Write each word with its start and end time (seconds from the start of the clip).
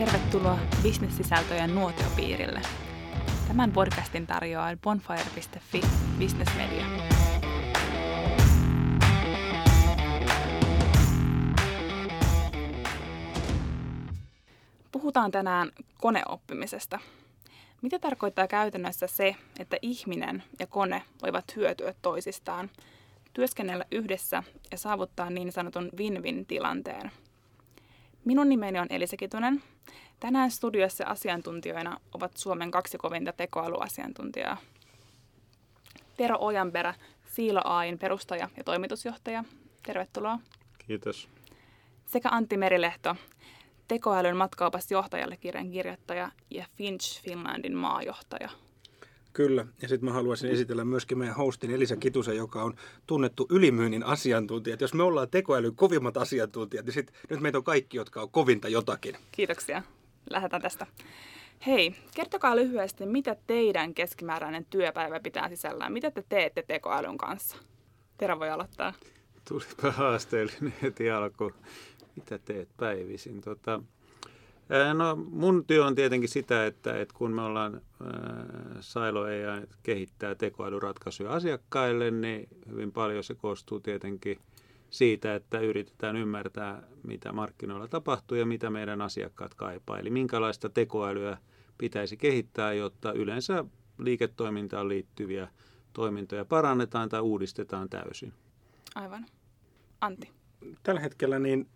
Tervetuloa 0.00 0.58
bisnessisältöjen 0.82 1.74
nuotiopiirille. 1.74 2.60
Tämän 3.48 3.72
podcastin 3.72 4.26
tarjoaa 4.26 4.76
bonfire.fi 4.82 5.80
Business 6.18 6.56
Media. 6.56 6.86
Puhutaan 14.92 15.30
tänään 15.30 15.70
koneoppimisesta. 15.98 16.98
Mitä 17.82 17.98
tarkoittaa 17.98 18.48
käytännössä 18.48 19.06
se, 19.06 19.36
että 19.58 19.76
ihminen 19.82 20.42
ja 20.58 20.66
kone 20.66 21.02
voivat 21.22 21.56
hyötyä 21.56 21.94
toisistaan, 22.02 22.70
työskennellä 23.32 23.84
yhdessä 23.90 24.42
ja 24.70 24.78
saavuttaa 24.78 25.30
niin 25.30 25.52
sanotun 25.52 25.90
win-win-tilanteen? 25.98 27.10
Minun 28.24 28.48
nimeni 28.48 28.78
on 28.78 28.86
Elisa 28.90 29.16
Kitunen. 29.16 29.62
Tänään 30.20 30.50
studiossa 30.50 31.04
asiantuntijoina 31.04 32.00
ovat 32.14 32.36
Suomen 32.36 32.70
kaksi 32.70 32.98
kovinta 32.98 33.32
tekoälyasiantuntijaa. 33.32 34.56
Tero 36.16 36.36
Ojanperä, 36.40 36.94
Siilo 37.26 37.60
Ain 37.64 37.98
perustaja 37.98 38.48
ja 38.56 38.64
toimitusjohtaja. 38.64 39.44
Tervetuloa. 39.82 40.38
Kiitos. 40.86 41.28
Sekä 42.06 42.28
Antti 42.32 42.56
Merilehto, 42.56 43.16
tekoälyn 43.88 44.36
matkaopas 44.36 44.90
johtajalle 44.90 45.36
kirjan 45.36 45.70
kirjoittaja 45.70 46.30
ja 46.50 46.66
Finch 46.76 47.22
Finlandin 47.22 47.76
maajohtaja. 47.76 48.48
Kyllä, 49.32 49.66
ja 49.82 49.88
sitten 49.88 50.08
mä 50.08 50.12
haluaisin 50.12 50.50
esitellä 50.50 50.84
myöskin 50.84 51.18
meidän 51.18 51.36
hostin 51.36 51.70
Elisa 51.70 51.96
Kitusen, 51.96 52.36
joka 52.36 52.62
on 52.62 52.74
tunnettu 53.06 53.46
ylimyynnin 53.50 54.02
asiantuntija. 54.02 54.74
Et 54.74 54.80
jos 54.80 54.94
me 54.94 55.02
ollaan 55.02 55.30
tekoälyn 55.30 55.74
kovimmat 55.74 56.16
asiantuntijat, 56.16 56.86
niin 56.86 56.94
sit, 56.94 57.12
nyt 57.30 57.40
meitä 57.40 57.58
on 57.58 57.64
kaikki, 57.64 57.96
jotka 57.96 58.22
on 58.22 58.30
kovinta 58.30 58.68
jotakin. 58.68 59.16
Kiitoksia. 59.32 59.82
Lähdetään 60.30 60.62
tästä. 60.62 60.86
Hei, 61.66 61.94
kertokaa 62.14 62.56
lyhyesti, 62.56 63.06
mitä 63.06 63.36
teidän 63.46 63.94
keskimääräinen 63.94 64.66
työpäivä 64.70 65.20
pitää 65.20 65.48
sisällään? 65.48 65.92
Mitä 65.92 66.10
te 66.10 66.24
teette 66.28 66.62
tekoälyn 66.62 67.18
kanssa? 67.18 67.56
Tero 68.18 68.38
voi 68.38 68.50
aloittaa. 68.50 68.92
Tulipa 69.48 69.90
haasteellinen 69.90 70.74
heti 70.82 71.10
alkuun. 71.10 71.54
Mitä 72.16 72.38
teet 72.38 72.68
päivisin? 72.76 73.40
Tota, 73.40 73.82
No 74.94 75.16
mun 75.16 75.64
työ 75.66 75.84
on 75.84 75.94
tietenkin 75.94 76.28
sitä, 76.28 76.66
että, 76.66 77.00
että 77.00 77.14
kun 77.14 77.32
me 77.32 77.42
ollaan 77.42 77.74
äh, 77.74 77.80
Silo 78.80 79.22
AI 79.22 79.66
kehittää 79.82 80.34
tekoälyratkaisuja 80.34 81.30
asiakkaille, 81.30 82.10
niin 82.10 82.48
hyvin 82.70 82.92
paljon 82.92 83.24
se 83.24 83.34
koostuu 83.34 83.80
tietenkin 83.80 84.38
siitä, 84.90 85.34
että 85.34 85.60
yritetään 85.60 86.16
ymmärtää, 86.16 86.82
mitä 87.02 87.32
markkinoilla 87.32 87.88
tapahtuu 87.88 88.38
ja 88.38 88.46
mitä 88.46 88.70
meidän 88.70 89.02
asiakkaat 89.02 89.54
kaipaa. 89.54 89.98
Eli 89.98 90.10
minkälaista 90.10 90.68
tekoälyä 90.68 91.38
pitäisi 91.78 92.16
kehittää, 92.16 92.72
jotta 92.72 93.12
yleensä 93.12 93.64
liiketoimintaan 93.98 94.88
liittyviä 94.88 95.48
toimintoja 95.92 96.44
parannetaan 96.44 97.08
tai 97.08 97.20
uudistetaan 97.20 97.88
täysin. 97.88 98.32
Aivan. 98.94 99.26
Antti. 100.00 100.30
Tällä 100.82 101.00
hetkellä 101.00 101.38
niin 101.38 101.68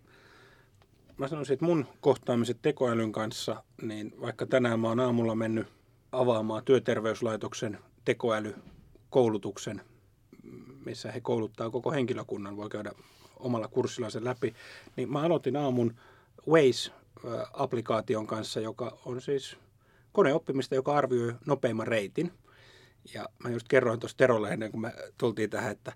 mä 1.17 1.27
sanoisin, 1.27 1.53
että 1.53 1.65
mun 1.65 1.85
kohtaamiset 2.01 2.57
tekoälyn 2.61 3.11
kanssa, 3.11 3.63
niin 3.81 4.13
vaikka 4.21 4.45
tänään 4.45 4.79
mä 4.79 4.87
oon 4.87 4.99
aamulla 4.99 5.35
mennyt 5.35 5.67
avaamaan 6.11 6.63
työterveyslaitoksen 6.65 7.79
tekoälykoulutuksen, 8.05 9.81
missä 10.85 11.11
he 11.11 11.21
kouluttaa 11.21 11.69
koko 11.69 11.91
henkilökunnan, 11.91 12.57
voi 12.57 12.69
käydä 12.69 12.91
omalla 13.39 13.67
kurssilla 13.67 14.09
sen 14.09 14.25
läpi, 14.25 14.55
niin 14.95 15.11
mä 15.11 15.21
aloitin 15.21 15.55
aamun 15.55 15.95
Waze-applikaation 16.49 18.27
kanssa, 18.27 18.59
joka 18.59 18.97
on 19.05 19.21
siis 19.21 19.57
koneoppimista, 20.11 20.75
joka 20.75 20.97
arvioi 20.97 21.33
nopeimman 21.45 21.87
reitin. 21.87 22.31
Ja 23.13 23.29
mä 23.43 23.49
just 23.49 23.67
kerroin 23.67 23.99
tuossa 23.99 24.17
Terolle 24.17 24.49
ennen 24.49 24.71
kuin 24.71 24.81
me 24.81 24.93
tultiin 25.17 25.49
tähän, 25.49 25.71
että 25.71 25.93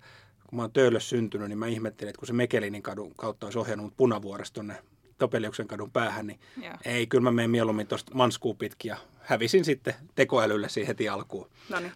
kun 0.50 0.58
mä 0.58 0.62
oon 0.62 0.74
Töölössä 0.74 1.10
syntynyt, 1.10 1.50
niin 1.50 1.58
mä 1.58 1.68
ihmettelin, 1.68 2.10
että 2.10 2.20
kun 2.20 2.28
se 2.28 2.34
Mekelinin 2.34 2.84
kadun 2.84 3.16
kautta 3.16 3.48
olisi 3.48 3.60
ohjannut 3.60 3.94
Punavuoresta 3.98 4.54
tuonne 4.54 4.84
Topeliuksen 5.20 5.68
kadun 5.68 5.92
päähän, 5.92 6.28
niin 6.28 6.40
Joo. 6.64 6.74
ei, 6.86 7.08
kyllä 7.08 7.24
mä 7.24 7.32
menen 7.32 7.50
mieluummin 7.50 7.88
tuosta 7.88 8.16
manskuun 8.16 8.58
pitkin 8.58 8.90
ja 8.90 8.98
hävisin 9.20 9.66
sitten 9.66 9.94
tekoälylle 10.16 10.70
siihen 10.70 10.88
heti 10.88 11.10
alkuun. 11.10 11.50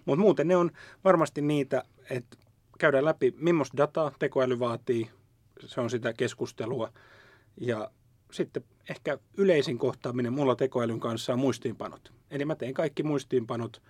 Mutta 0.05 0.21
muuten 0.21 0.47
ne 0.47 0.55
on 0.55 0.71
varmasti 1.03 1.41
niitä, 1.41 1.83
että 2.09 2.37
käydään 2.79 3.05
läpi, 3.05 3.33
millaista 3.37 3.77
dataa 3.77 4.11
tekoäly 4.19 4.59
vaatii, 4.59 5.09
se 5.65 5.81
on 5.81 5.89
sitä 5.89 6.13
keskustelua. 6.13 6.93
Ja 7.57 7.91
sitten 8.31 8.63
ehkä 8.89 9.17
yleisin 9.37 9.77
kohtaaminen 9.77 10.33
mulla 10.33 10.55
tekoälyn 10.55 10.99
kanssa 10.99 11.33
on 11.33 11.39
muistiinpanot. 11.39 12.13
Eli 12.31 12.45
mä 12.45 12.55
teen 12.55 12.73
kaikki 12.73 13.03
muistiinpanot 13.03 13.81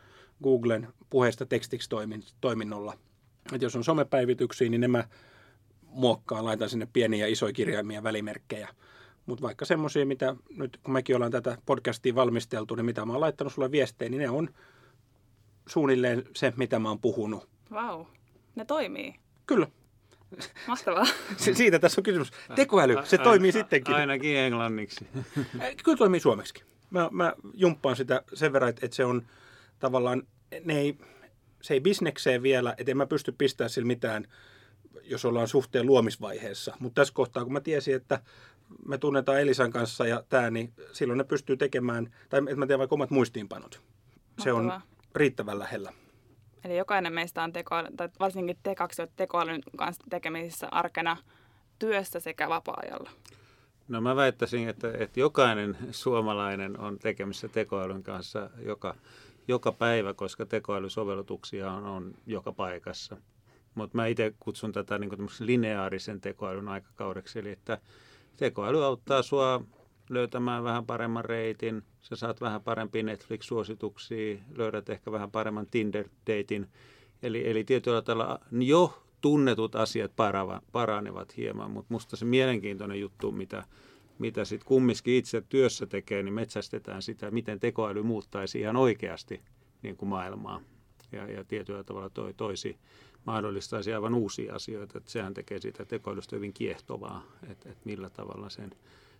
Googlen 0.44 0.88
puheesta 1.09 1.45
tekstiksi 1.45 1.89
toiminnolla. 2.41 2.97
Et 3.53 3.61
jos 3.61 3.75
on 3.75 3.83
somepäivityksiä, 3.83 4.69
niin 4.69 4.81
ne 4.81 4.88
mä 4.88 5.07
muokkaan, 5.81 6.45
laitan 6.45 6.69
sinne 6.69 6.88
pieniä 6.94 7.25
ja 7.25 7.31
isoja 7.31 7.53
kirjaimia 7.53 8.03
välimerkkejä– 8.03 8.69
mutta 9.25 9.41
vaikka 9.41 9.66
semmoisia, 9.66 10.06
mitä 10.06 10.35
nyt 10.57 10.79
kun 10.84 10.94
mekin 10.94 11.16
ollaan 11.16 11.31
tätä 11.31 11.57
podcastia 11.66 12.16
valmisteltu, 12.16 12.75
niin 12.75 12.85
mitä 12.85 13.06
mä 13.06 13.13
oon 13.13 13.22
laittanut 13.22 13.53
sulle 13.53 13.72
viestejä, 13.72 14.09
niin 14.09 14.22
ne 14.22 14.29
on 14.29 14.50
suunnilleen 15.67 16.23
se, 16.35 16.53
mitä 16.57 16.79
mä 16.79 16.89
oon 16.89 17.00
puhunut. 17.00 17.50
Vau, 17.72 17.97
wow. 17.97 18.07
ne 18.56 18.66
toimii. 18.66 19.16
Kyllä. 19.45 19.67
Mahtavaa. 20.67 21.06
siitä 21.38 21.79
tässä 21.79 22.01
on 22.01 22.03
kysymys. 22.03 22.31
Tekoäly, 22.56 22.95
se 23.03 23.17
toimii 23.17 23.51
sittenkin. 23.51 23.95
Ainakin 23.95 24.38
englanniksi. 24.38 25.07
Kyllä 25.83 25.97
toimii 25.97 26.19
suomeksi. 26.19 26.53
Mä, 26.89 27.09
mä 27.12 27.33
jumppaan 27.53 27.95
sitä 27.95 28.23
sen 28.33 28.53
verran, 28.53 28.69
että 28.69 28.88
se 28.91 29.06
on 29.06 29.25
tavallaan, 29.79 30.23
ne 30.63 30.79
ei, 30.79 30.97
se 31.62 31.73
ei 31.73 31.79
bisnekseen 31.81 32.44
vielä, 32.44 32.75
että 32.78 32.91
en 32.91 32.97
mä 32.97 33.06
pysty 33.06 33.31
pistämään 33.31 33.69
sillä 33.69 33.88
mitään, 33.88 34.28
jos 35.03 35.25
ollaan 35.25 35.47
suhteen 35.47 35.85
luomisvaiheessa. 35.85 36.78
Mutta 36.79 37.01
tässä 37.01 37.13
kohtaa, 37.13 37.44
kun 37.44 37.53
mä 37.53 37.62
tiesin, 37.62 37.95
että 37.95 38.19
me 38.88 38.97
tunnetaan 38.97 39.41
Elisan 39.41 39.72
kanssa 39.72 40.07
ja 40.07 40.24
tämä, 40.29 40.50
niin 40.50 40.74
silloin 40.91 41.18
ne 41.18 41.24
pystyy 41.24 41.57
tekemään, 41.57 42.13
tai 42.29 42.40
että 42.40 42.56
mä 42.56 42.68
teen 42.68 42.79
vaikka 42.79 42.96
omat 42.96 43.09
muistiinpanot. 43.09 43.81
Se 44.40 44.53
on 44.53 44.81
riittävän 45.16 45.59
lähellä. 45.59 45.94
Eli 46.63 46.78
jokainen 46.78 47.13
meistä 47.13 47.44
on 47.44 47.53
tekoäly, 47.53 47.88
tai 47.97 48.09
varsinkin 48.19 48.57
te 48.63 48.75
kaksi 48.75 49.01
tekoälyn 49.16 49.62
kanssa 49.78 50.03
tekemisissä 50.09 50.68
arkena 50.72 51.18
työssä 51.79 52.19
sekä 52.19 52.50
vapaa-ajalla. 52.50 53.09
No 53.88 54.01
mä 54.01 54.16
väittäisin, 54.16 54.69
että, 54.69 54.91
että 54.97 55.19
jokainen 55.19 55.78
suomalainen 55.91 56.80
on 56.80 57.00
tekemissä 57.00 57.47
tekoälyn 57.47 58.03
kanssa 58.03 58.50
joka, 58.66 58.95
joka 59.47 59.72
päivä, 59.72 60.13
koska 60.13 60.45
tekoälysovellutuksia 60.45 61.72
on, 61.72 61.85
on 61.85 62.13
joka 62.25 62.51
paikassa. 62.51 63.18
Mutta 63.75 63.97
mä 63.97 64.07
itse 64.07 64.34
kutsun 64.40 64.72
tätä 64.72 65.00
niin 65.00 65.30
lineaarisen 65.40 66.22
tekoälyn 66.22 66.68
aikakaudeksi, 66.68 67.40
eli 67.40 67.51
että 67.51 67.78
tekoäly 68.38 68.85
auttaa 68.85 69.21
sua 69.21 69.63
löytämään 70.09 70.63
vähän 70.63 70.85
paremman 70.85 71.25
reitin, 71.25 71.83
sä 72.01 72.16
saat 72.16 72.41
vähän 72.41 72.61
parempia 72.61 73.03
Netflix-suosituksia, 73.03 74.38
löydät 74.55 74.89
ehkä 74.89 75.11
vähän 75.11 75.31
paremman 75.31 75.67
Tinder-deitin. 75.67 76.67
Eli, 77.23 77.49
eli 77.49 77.63
tietyllä 77.63 78.01
tavalla 78.01 78.39
jo 78.51 79.03
tunnetut 79.21 79.75
asiat 79.75 80.16
parava, 80.16 80.61
paranevat 80.71 81.38
hieman, 81.38 81.71
mutta 81.71 81.94
musta 81.94 82.16
se 82.16 82.25
mielenkiintoinen 82.25 82.99
juttu, 82.99 83.31
mitä, 83.31 83.63
mitä 84.19 84.45
sitten 84.45 84.67
kumminkin 84.67 85.15
itse 85.15 85.44
työssä 85.50 85.85
tekee, 85.85 86.23
niin 86.23 86.33
metsästetään 86.33 87.01
sitä, 87.01 87.31
miten 87.31 87.59
tekoäly 87.59 88.03
muuttaisi 88.03 88.59
ihan 88.59 88.75
oikeasti 88.75 89.41
niin 89.81 89.97
kuin 89.97 90.09
maailmaa. 90.09 90.61
Ja, 91.11 91.31
ja 91.31 91.44
tietyllä 91.44 91.83
tavalla 91.83 92.09
toi, 92.09 92.33
toisi 92.33 92.77
mahdollistaisi 93.25 93.94
aivan 93.94 94.16
uusia 94.16 94.56
asioita. 94.56 94.97
Että 94.97 95.12
sehän 95.12 95.33
tekee 95.33 95.59
siitä 95.59 95.86
tekoälystä 95.86 96.36
hyvin 96.36 96.53
kiehtovaa, 96.53 97.24
että, 97.44 97.69
että 97.69 97.81
millä 97.86 98.09
tavalla 98.09 98.50
sen, 98.50 98.71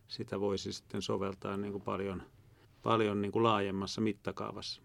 sitä 0.07 0.39
voisi 0.39 0.74
sitten 0.74 1.01
soveltaa 1.01 1.57
niin 1.57 1.72
kuin 1.72 1.83
paljon, 1.83 2.24
paljon 2.83 3.22
niin 3.22 3.31
kuin 3.31 3.44
laajemmassa 3.44 4.01
mittakaavassa. 4.01 4.81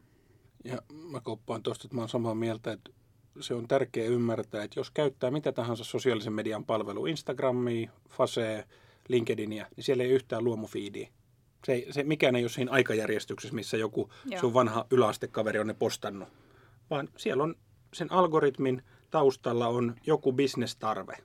Ja 0.64 0.82
mä 1.10 1.20
koppaan 1.20 1.62
tuosta, 1.62 1.86
että 1.86 1.94
mä 1.94 2.00
olen 2.00 2.08
samaa 2.08 2.34
mieltä, 2.34 2.72
että 2.72 2.90
se 3.40 3.54
on 3.54 3.68
tärkeää 3.68 4.08
ymmärtää, 4.08 4.62
että 4.62 4.80
jos 4.80 4.90
käyttää 4.90 5.30
mitä 5.30 5.52
tahansa 5.52 5.84
sosiaalisen 5.84 6.32
median 6.32 6.64
palvelu, 6.64 7.06
Instagramia, 7.06 7.90
Fasea, 8.08 8.64
LinkedInia, 9.08 9.66
niin 9.76 9.84
siellä 9.84 10.04
ei 10.04 10.10
yhtään 10.10 10.44
luomufiidiä. 10.44 11.08
Se, 11.66 11.86
se, 11.90 12.04
mikään 12.04 12.36
ei 12.36 12.42
ole 12.42 12.48
siinä 12.48 12.72
aikajärjestyksessä, 12.72 13.54
missä 13.54 13.76
joku 13.76 14.10
Joo. 14.24 14.40
sun 14.40 14.54
vanha 14.54 14.86
yläastekaveri 14.90 15.58
on 15.58 15.66
ne 15.66 15.74
postannut, 15.74 16.28
vaan 16.90 17.08
siellä 17.16 17.42
on 17.42 17.54
sen 17.94 18.12
algoritmin 18.12 18.82
taustalla 19.10 19.68
on 19.68 19.94
joku 20.06 20.32
bisnestarve. 20.32 21.16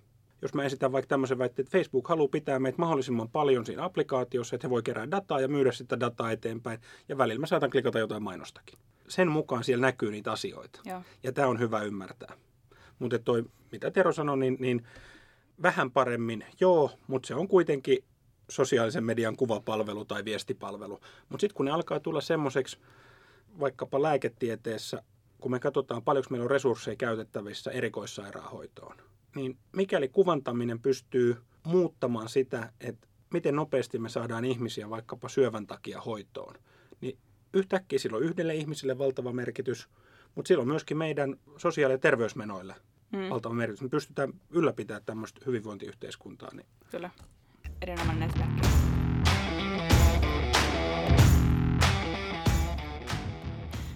Jos 0.41 0.53
mä 0.53 0.63
esitän 0.63 0.91
vaikka 0.91 1.07
tämmöisen 1.07 1.38
väitteen, 1.38 1.63
että 1.65 1.77
Facebook 1.77 2.07
haluaa 2.07 2.27
pitää 2.27 2.59
meitä 2.59 2.77
mahdollisimman 2.77 3.30
paljon 3.30 3.65
siinä 3.65 3.83
applikaatiossa, 3.83 4.56
että 4.56 4.68
he 4.68 4.69
voi 4.69 4.83
kerää 4.83 5.12
dataa 5.12 5.39
ja 5.39 5.47
myydä 5.47 5.71
sitä 5.71 6.00
dataa 6.00 6.31
eteenpäin, 6.31 6.80
ja 7.09 7.18
välillä 7.18 7.39
mä 7.39 7.47
saatan 7.47 7.69
klikata 7.69 8.00
jotain 8.00 8.24
mainostakin. 8.24 8.80
Sen 9.07 9.27
mukaan 9.27 9.63
siellä 9.63 9.88
näkyy 9.88 10.12
niitä 10.12 10.31
asioita. 10.31 10.80
Ja, 10.85 11.01
ja 11.24 11.31
tämä 11.31 11.47
on 11.47 11.59
hyvä 11.59 11.81
ymmärtää. 11.81 12.33
Mutta 13.00 13.19
toi, 13.19 13.44
mitä 13.71 13.91
Tero 13.91 14.13
sanoi, 14.13 14.38
niin, 14.38 14.57
niin 14.59 14.88
vähän 15.62 15.91
paremmin, 15.91 16.45
joo, 16.59 16.91
mutta 17.07 17.27
se 17.27 17.36
on 17.36 17.47
kuitenkin 17.47 18.03
sosiaalisen 18.50 19.03
median 19.03 19.36
kuvapalvelu 19.36 20.06
tai 20.06 20.25
viestipalvelu. 20.25 21.00
Mutta 21.29 21.41
sitten 21.41 21.56
kun 21.56 21.65
ne 21.65 21.71
alkaa 21.71 22.00
tulla 22.00 22.21
semmoiseksi 22.21 22.77
vaikkapa 23.59 24.01
lääketieteessä, 24.01 25.03
kun 25.43 25.51
me 25.51 25.59
katsotaan 25.59 26.03
paljonko 26.03 26.27
meillä 26.29 26.43
on 26.43 26.51
resursseja 26.51 26.95
käytettävissä 26.95 27.71
erikoissairaanhoitoon, 27.71 28.97
niin 29.35 29.57
mikäli 29.71 30.07
kuvantaminen 30.07 30.79
pystyy 30.79 31.37
muuttamaan 31.65 32.29
sitä, 32.29 32.71
että 32.81 33.07
miten 33.33 33.55
nopeasti 33.55 33.99
me 33.99 34.09
saadaan 34.09 34.45
ihmisiä 34.45 34.89
vaikkapa 34.89 35.29
syövän 35.29 35.67
takia 35.67 36.01
hoitoon, 36.01 36.55
niin 37.01 37.17
yhtäkkiä 37.53 37.99
sillä 37.99 38.17
on 38.17 38.23
yhdelle 38.23 38.55
ihmiselle 38.55 38.97
valtava 38.97 39.33
merkitys, 39.33 39.89
mutta 40.35 40.47
silloin 40.47 40.67
myöskin 40.67 40.97
meidän 40.97 41.35
sosiaali- 41.57 41.93
ja 41.93 41.97
terveysmenoille 41.97 42.75
mm. 43.11 43.29
valtava 43.29 43.53
merkitys. 43.53 43.81
Me 43.81 43.89
pystytään 43.89 44.33
ylläpitämään 44.49 45.05
tämmöistä 45.05 45.41
hyvinvointiyhteiskuntaa. 45.45 46.49
Niin. 46.53 46.67
Kyllä, 46.91 47.09
erinomainen 47.81 48.29
esimerkki. 48.29 48.82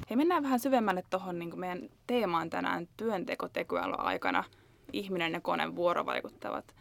Hei, 0.10 0.18
mennään 0.18 0.44
vähän 0.44 0.60
syvemmälle 0.60 1.04
tuohon 1.10 1.40
niin 1.40 1.60
meidän 1.60 1.90
teemaan 2.08 2.50
tänään 2.50 2.88
työnteko 2.98 3.50
aikana 3.98 4.44
ihminen 4.94 5.34
ja 5.34 5.42
kone 5.42 5.76
vuorovaikuttavat. 5.76 6.76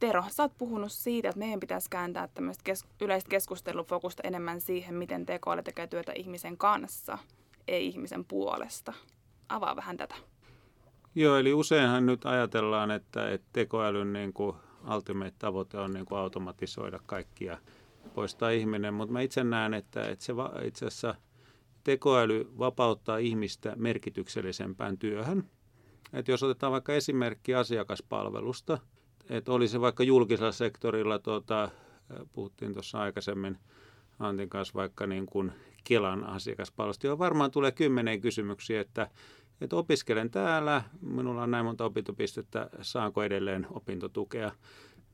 Tero, 0.00 0.24
sä 0.28 0.42
oot 0.42 0.58
puhunut 0.58 0.92
siitä, 0.92 1.28
että 1.28 1.38
meidän 1.38 1.60
pitäisi 1.60 1.90
kääntää 1.90 2.28
tämmöistä 2.28 2.64
kes- 2.64 2.86
yleistä 3.00 3.28
keskustelufokusta 3.28 4.22
enemmän 4.26 4.60
siihen, 4.60 4.94
miten 4.94 5.26
tekoäly 5.26 5.62
tekee 5.62 5.86
työtä 5.86 6.12
ihmisen 6.12 6.56
kanssa, 6.56 7.18
ei 7.68 7.86
ihmisen 7.86 8.24
puolesta. 8.24 8.92
Avaa 9.48 9.76
vähän 9.76 9.96
tätä. 9.96 10.14
Joo, 11.14 11.36
eli 11.36 11.52
useinhan 11.52 12.06
nyt 12.06 12.24
ajatellaan, 12.24 12.90
että, 12.90 13.30
että 13.30 13.48
tekoälyn 13.52 14.12
niin 14.12 14.32
kuin 14.32 14.56
ultimate 14.94 15.34
tavoite 15.38 15.78
on 15.78 15.92
niin 15.92 16.06
kuin 16.06 16.18
automatisoida 16.18 17.00
kaikkia, 17.06 17.58
poistaa 18.14 18.50
ihminen, 18.50 18.94
mutta 18.94 19.12
mä 19.12 19.20
itse 19.20 19.44
näen, 19.44 19.74
että, 19.74 20.04
että 20.04 20.24
se 20.24 20.36
va- 20.36 20.52
itse 20.64 20.86
asiassa 20.86 21.14
tekoäly 21.84 22.50
vapauttaa 22.58 23.18
ihmistä 23.18 23.72
merkityksellisempään 23.76 24.98
työhön. 24.98 25.44
Että 26.12 26.30
jos 26.30 26.42
otetaan 26.42 26.72
vaikka 26.72 26.94
esimerkki 26.94 27.54
asiakaspalvelusta, 27.54 28.78
että 29.30 29.52
oli 29.52 29.68
se 29.68 29.80
vaikka 29.80 30.02
julkisella 30.02 30.52
sektorilla, 30.52 31.18
tuota, 31.18 31.70
puhuttiin 32.32 32.72
tuossa 32.72 32.98
aikaisemmin 32.98 33.58
Antin 34.18 34.48
kanssa 34.48 34.74
vaikka 34.74 35.06
niin 35.06 35.26
kuin 35.26 35.52
Kelan 35.84 36.24
asiakaspalvelusta, 36.24 37.06
johon 37.06 37.18
varmaan 37.18 37.50
tulee 37.50 37.72
kymmenen 37.72 38.20
kysymyksiä, 38.20 38.80
että, 38.80 39.10
että 39.60 39.76
opiskelen 39.76 40.30
täällä, 40.30 40.82
minulla 41.00 41.42
on 41.42 41.50
näin 41.50 41.64
monta 41.64 41.84
opintopistettä, 41.84 42.70
saanko 42.82 43.22
edelleen 43.22 43.66
opintotukea? 43.70 44.52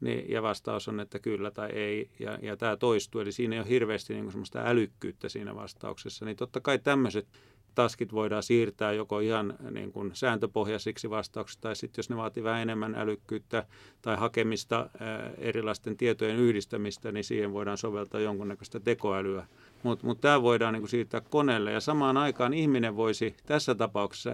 Niin, 0.01 0.31
ja 0.31 0.43
vastaus 0.43 0.89
on, 0.89 1.01
että 1.01 1.19
kyllä 1.19 1.51
tai 1.51 1.71
ei, 1.71 2.11
ja, 2.19 2.39
ja 2.43 2.57
tämä 2.57 2.77
toistuu. 2.77 3.21
Eli 3.21 3.33
siinä 3.33 3.57
ei 3.57 3.61
ole 3.61 3.69
hirveästi 3.69 4.15
niin 4.15 4.31
semmoista 4.31 4.63
älykkyyttä 4.65 5.29
siinä 5.29 5.55
vastauksessa. 5.55 6.25
Niin 6.25 6.37
totta 6.37 6.61
kai 6.61 6.79
tämmöiset 6.79 7.27
taskit 7.75 8.13
voidaan 8.13 8.43
siirtää 8.43 8.93
joko 8.93 9.21
ihan 9.21 9.55
niin 9.71 9.93
kuin 9.93 10.11
sääntöpohjaisiksi 10.15 11.11
vastauksiksi, 11.11 11.61
tai 11.61 11.77
sitten 11.77 11.99
jos 11.99 12.11
ne 12.11 12.17
vaatii 12.17 12.43
vähän 12.43 12.63
enemmän 12.63 12.95
älykkyyttä 12.95 13.67
tai 14.03 14.17
hakemista, 14.17 14.91
erilaisten 15.39 15.97
tietojen 15.97 16.37
yhdistämistä, 16.37 17.13
niin 17.13 17.25
siihen 17.25 17.53
voidaan 17.53 17.79
soveltaa 17.79 18.21
jonkunnäköistä 18.21 18.81
tekoälyä. 18.81 19.47
Mutta 19.83 20.07
mut 20.07 20.21
tämä 20.21 20.43
voidaan 20.43 20.73
niin 20.73 20.81
kuin 20.81 20.91
siirtää 20.91 21.21
koneelle, 21.21 21.73
ja 21.73 21.81
samaan 21.81 22.17
aikaan 22.17 22.55
ihminen 22.55 22.97
voisi 22.97 23.37
tässä 23.47 23.75
tapauksessa 23.75 24.31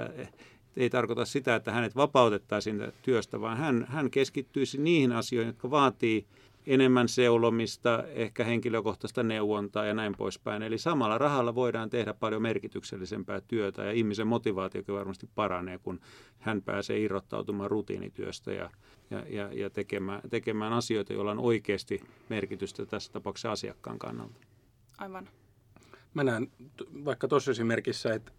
ei 0.77 0.91
tarkoita 0.91 1.25
sitä, 1.25 1.55
että 1.55 1.73
hänet 1.73 1.97
vapautettaisiin 1.97 2.93
työstä, 3.03 3.41
vaan 3.41 3.59
hän, 3.59 3.87
hän 3.89 4.11
keskittyisi 4.11 4.79
niihin 4.79 5.13
asioihin, 5.13 5.49
jotka 5.49 5.71
vaatii 5.71 6.27
enemmän 6.67 7.09
seulomista, 7.09 8.05
ehkä 8.15 8.45
henkilökohtaista 8.45 9.23
neuvontaa 9.23 9.85
ja 9.85 9.95
näin 9.95 10.15
poispäin. 10.19 10.63
Eli 10.63 10.79
samalla 10.79 11.19
rahalla 11.19 11.55
voidaan 11.55 11.91
tehdä 11.91 12.15
paljon 12.15 12.43
merkityksellisempää 12.43 13.41
työtä 13.41 13.85
ja 13.85 13.93
ihmisen 13.93 14.27
motivaatiokin 14.27 14.95
varmasti 14.95 15.29
paranee, 15.35 15.79
kun 15.79 16.01
hän 16.39 16.63
pääsee 16.63 16.99
irrottautumaan 16.99 17.71
rutiinityöstä 17.71 18.53
ja, 18.53 18.71
ja, 19.11 19.25
ja, 19.29 19.53
ja 19.53 19.71
tekemään, 19.71 20.21
tekemään 20.31 20.73
asioita, 20.73 21.13
joilla 21.13 21.31
on 21.31 21.39
oikeasti 21.39 22.01
merkitystä 22.29 22.87
tässä 22.87 23.13
tapauksessa 23.13 23.53
asiakkaan 23.53 23.99
kannalta. 23.99 24.41
Aivan. 24.99 25.29
Mä 26.15 26.25
näen 26.25 26.51
vaikka 27.05 27.29
tuossa 27.29 27.51
esimerkissä, 27.51 28.15
että 28.15 28.33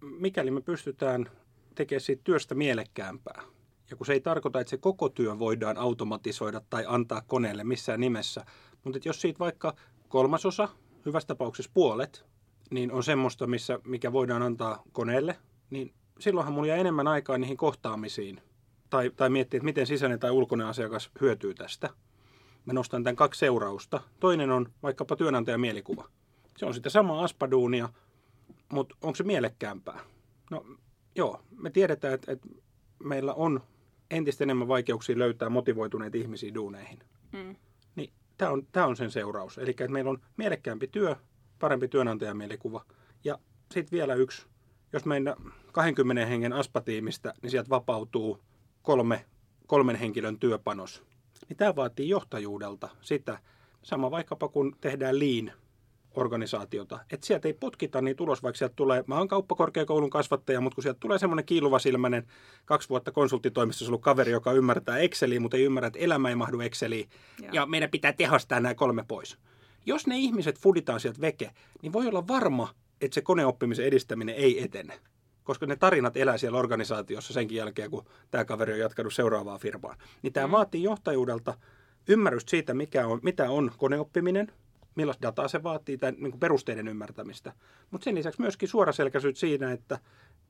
mikäli 0.00 0.50
me 0.50 0.60
pystytään 0.60 1.30
tekemään 1.78 2.00
siitä 2.00 2.22
työstä 2.24 2.54
mielekkäämpää, 2.54 3.42
ja 3.90 3.96
kun 3.96 4.06
se 4.06 4.12
ei 4.12 4.20
tarkoita, 4.20 4.60
että 4.60 4.70
se 4.70 4.76
koko 4.76 5.08
työ 5.08 5.38
voidaan 5.38 5.76
automatisoida 5.76 6.60
tai 6.70 6.84
antaa 6.88 7.22
koneelle 7.26 7.64
missään 7.64 8.00
nimessä, 8.00 8.44
mutta 8.84 9.00
jos 9.04 9.20
siitä 9.20 9.38
vaikka 9.38 9.74
kolmasosa, 10.08 10.68
hyvässä 11.06 11.26
tapauksessa 11.26 11.70
puolet, 11.74 12.24
niin 12.70 12.92
on 12.92 13.02
semmoista, 13.02 13.46
missä, 13.46 13.78
mikä 13.84 14.12
voidaan 14.12 14.42
antaa 14.42 14.82
koneelle, 14.92 15.36
niin 15.70 15.94
silloinhan 16.18 16.54
mulla 16.54 16.68
jää 16.68 16.76
enemmän 16.76 17.08
aikaa 17.08 17.38
niihin 17.38 17.56
kohtaamisiin. 17.56 18.42
Tai, 18.90 19.10
tai 19.10 19.30
miettiä, 19.30 19.58
että 19.58 19.64
miten 19.64 19.86
sisäinen 19.86 20.18
tai 20.18 20.30
ulkoinen 20.30 20.66
asiakas 20.66 21.10
hyötyy 21.20 21.54
tästä. 21.54 21.90
Mä 22.64 22.72
nostan 22.72 23.04
tämän 23.04 23.16
kaksi 23.16 23.38
seurausta. 23.38 24.00
Toinen 24.20 24.50
on 24.50 24.72
vaikkapa 24.82 25.16
työnantajan 25.16 25.60
mielikuva. 25.60 26.08
Se 26.56 26.66
on 26.66 26.74
sitä 26.74 26.90
samaa 26.90 27.24
aspaduunia, 27.24 27.88
mutta 28.72 28.96
onko 29.02 29.16
se 29.16 29.24
mielekkäämpää? 29.24 30.00
No 30.50 30.64
joo, 31.18 31.40
me 31.56 31.70
tiedetään, 31.70 32.14
että, 32.14 32.32
että 32.32 32.48
meillä 33.04 33.34
on 33.34 33.60
entistä 34.10 34.44
enemmän 34.44 34.68
vaikeuksia 34.68 35.18
löytää 35.18 35.48
motivoituneita 35.48 36.18
ihmisiä 36.18 36.54
duuneihin. 36.54 36.98
Mm. 37.32 37.56
Niin 37.96 38.12
tämä 38.36 38.50
on, 38.50 38.66
tämä 38.72 38.86
on 38.86 38.96
sen 38.96 39.10
seuraus. 39.10 39.58
Eli 39.58 39.70
että 39.70 39.88
meillä 39.88 40.10
on 40.10 40.18
mielekkäämpi 40.36 40.88
työ, 40.88 41.16
parempi 41.58 41.88
työnantajamielikuva. 41.88 42.84
Ja 43.24 43.38
sitten 43.72 43.96
vielä 43.96 44.14
yksi, 44.14 44.46
jos 44.92 45.04
meidän 45.04 45.34
20 45.72 46.26
hengen 46.26 46.52
aspatiimista, 46.52 47.34
niin 47.42 47.50
sieltä 47.50 47.70
vapautuu 47.70 48.38
kolme, 48.82 49.24
kolmen 49.66 49.96
henkilön 49.96 50.38
työpanos. 50.38 51.02
Niin 51.48 51.56
tämä 51.56 51.76
vaatii 51.76 52.08
johtajuudelta 52.08 52.88
sitä, 53.00 53.38
sama 53.82 54.10
vaikkapa 54.10 54.48
kun 54.48 54.76
tehdään 54.80 55.18
liin 55.18 55.52
organisaatiota. 56.18 56.98
Että 57.10 57.26
sieltä 57.26 57.48
ei 57.48 57.54
potkita 57.54 58.02
niin 58.02 58.16
tulos, 58.16 58.42
vaikka 58.42 58.58
sieltä 58.58 58.74
tulee, 58.76 59.04
mä 59.06 59.18
oon 59.18 59.28
kauppakorkeakoulun 59.28 60.10
kasvattaja, 60.10 60.60
mutta 60.60 60.74
kun 60.74 60.82
sieltä 60.82 61.00
tulee 61.00 61.18
semmoinen 61.18 61.44
kiiluvasilmäinen 61.44 62.26
kaksi 62.64 62.88
vuotta 62.88 63.12
konsulttitoimistossa 63.12 63.90
ollut 63.90 64.02
kaveri, 64.02 64.32
joka 64.32 64.52
ymmärtää 64.52 64.98
Exceliä, 64.98 65.40
mutta 65.40 65.56
ei 65.56 65.64
ymmärrä, 65.64 65.86
että 65.86 65.98
elämä 65.98 66.28
ei 66.28 66.34
mahdu 66.34 66.60
Exceliin, 66.60 67.08
ja, 67.42 67.48
ja 67.52 67.66
meidän 67.66 67.90
pitää 67.90 68.12
tehostaa 68.12 68.60
nämä 68.60 68.74
kolme 68.74 69.04
pois. 69.08 69.38
Jos 69.86 70.06
ne 70.06 70.16
ihmiset 70.16 70.58
fuditaan 70.58 71.00
sieltä 71.00 71.20
veke, 71.20 71.50
niin 71.82 71.92
voi 71.92 72.06
olla 72.06 72.28
varma, 72.28 72.74
että 73.00 73.14
se 73.14 73.20
koneoppimisen 73.20 73.86
edistäminen 73.86 74.34
ei 74.34 74.64
etene. 74.64 75.00
Koska 75.44 75.66
ne 75.66 75.76
tarinat 75.76 76.16
elää 76.16 76.38
siellä 76.38 76.58
organisaatiossa 76.58 77.32
senkin 77.32 77.56
jälkeen, 77.56 77.90
kun 77.90 78.04
tämä 78.30 78.44
kaveri 78.44 78.72
on 78.72 78.78
jatkanut 78.78 79.14
seuraavaan 79.14 79.60
firmaan. 79.60 79.96
Niin 80.22 80.32
tämä 80.32 80.46
mm. 80.46 80.50
vaatii 80.50 80.82
johtajuudelta 80.82 81.54
ymmärrystä 82.08 82.50
siitä, 82.50 82.74
mikä 82.74 83.06
on, 83.06 83.20
mitä 83.22 83.50
on 83.50 83.72
koneoppiminen– 83.78 84.52
millaista 84.98 85.22
dataa 85.22 85.48
se 85.48 85.62
vaatii 85.62 85.98
tai 85.98 86.12
niin 86.12 86.30
kuin 86.30 86.40
perusteiden 86.40 86.88
ymmärtämistä. 86.88 87.52
Mutta 87.90 88.04
sen 88.04 88.14
lisäksi 88.14 88.40
myöskin 88.40 88.68
suoraselkäisyyttä 88.68 89.40
siinä, 89.40 89.72
että 89.72 89.98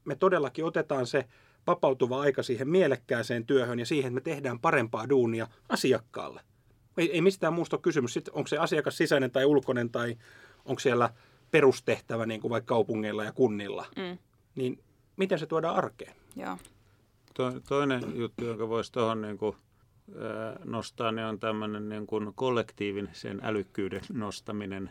me 0.05 0.15
todellakin 0.15 0.65
otetaan 0.65 1.07
se 1.07 1.25
vapautuva 1.67 2.21
aika 2.21 2.43
siihen 2.43 2.69
mielekkääseen 2.69 3.47
työhön 3.47 3.79
ja 3.79 3.87
siihen, 3.87 4.09
että 4.09 4.31
me 4.31 4.35
tehdään 4.35 4.61
parempaa 4.61 5.09
duunia 5.09 5.47
asiakkaalle. 5.69 6.41
Ei, 6.99 7.13
ei 7.13 7.21
mistään 7.21 7.53
muusta 7.53 7.77
ole 7.77 7.83
kysymys. 7.83 8.13
Sitten 8.13 8.35
onko 8.35 8.49
se 8.49 8.59
asiakas 8.59 8.97
sisäinen 8.97 9.31
tai 9.31 9.45
ulkoinen 9.45 9.91
tai 9.91 10.17
onko 10.65 10.81
siellä 10.81 11.11
perustehtävä 11.51 12.27
niin 12.27 12.41
kuin 12.41 12.51
vaikka 12.51 12.75
kaupungeilla 12.75 13.25
ja 13.25 13.33
kunnilla. 13.33 13.87
Mm. 13.97 14.19
Niin 14.55 14.79
miten 15.17 15.39
se 15.39 15.47
tuodaan 15.47 15.77
arkeen? 15.77 16.15
Joo. 16.37 16.59
To, 17.35 17.61
toinen 17.69 18.03
juttu, 18.15 18.45
jonka 18.45 18.69
voisi 18.69 18.93
tuohon 18.93 19.23
niin 19.23 19.39
kuin 19.39 19.57
nostaa, 20.65 21.13
ne 21.13 21.27
on 21.27 21.39
tämmöinen 21.39 21.89
niin 21.89 22.07
kuin 22.07 22.33
kollektiivin 22.35 23.09
sen 23.13 23.41
älykkyyden 23.43 24.01
nostaminen 24.13 24.91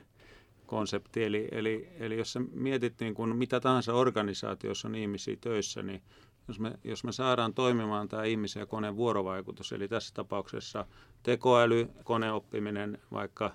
konsepti. 0.65 1.23
Eli, 1.23 1.47
eli, 1.51 1.89
eli 1.99 2.17
jos 2.17 2.33
sä 2.33 2.39
mietit 2.39 2.99
niin 2.99 3.13
kuin 3.13 3.35
mitä 3.35 3.59
tahansa 3.59 3.93
organisaatiossa 3.93 4.87
on 4.87 4.95
ihmisiä 4.95 5.35
töissä, 5.41 5.83
niin 5.83 6.01
jos 6.47 6.59
me, 6.59 6.73
jos 6.83 7.03
me 7.03 7.11
saadaan 7.11 7.53
toimimaan 7.53 8.07
tämä 8.07 8.23
ihmisen 8.23 8.59
ja 8.59 8.65
koneen 8.65 8.95
vuorovaikutus, 8.95 9.71
eli 9.71 9.87
tässä 9.87 10.13
tapauksessa 10.13 10.85
tekoäly, 11.23 11.89
koneoppiminen, 12.03 12.99
vaikka 13.11 13.53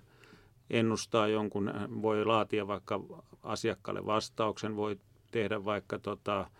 ennustaa 0.70 1.28
jonkun, 1.28 1.72
voi 2.02 2.24
laatia 2.24 2.66
vaikka 2.66 3.00
asiakkaalle 3.42 4.06
vastauksen, 4.06 4.76
voi 4.76 4.98
tehdä 5.30 5.64
vaikka 5.64 5.98
tota, 5.98 6.50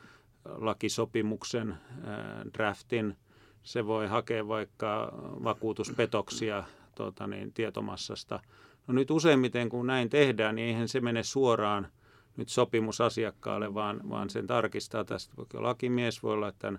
lakisopimuksen, 0.45 1.75
draftin, 2.55 3.17
se 3.63 3.87
voi 3.87 4.07
hakea 4.07 4.49
vaikka 4.49 5.13
vakuutuspetoksia 5.45 6.65
tuota 6.95 7.27
niin, 7.27 7.53
tietomassasta. 7.53 8.41
No 8.87 8.95
nyt 8.95 9.11
useimmiten 9.11 9.69
kun 9.69 9.87
näin 9.87 10.09
tehdään, 10.09 10.55
niin 10.55 10.69
eihän 10.69 10.89
se 10.89 11.01
mene 11.01 11.23
suoraan 11.23 11.89
nyt 12.37 12.49
sopimusasiakkaalle, 12.49 13.75
vaan, 13.75 14.01
vaan 14.09 14.31
sen 14.31 14.47
tarkistaa 14.47 15.05
tästä. 15.05 15.35
Lakimies 15.55 16.23
voi 16.23 16.33
olla, 16.33 16.49
että 16.49 16.73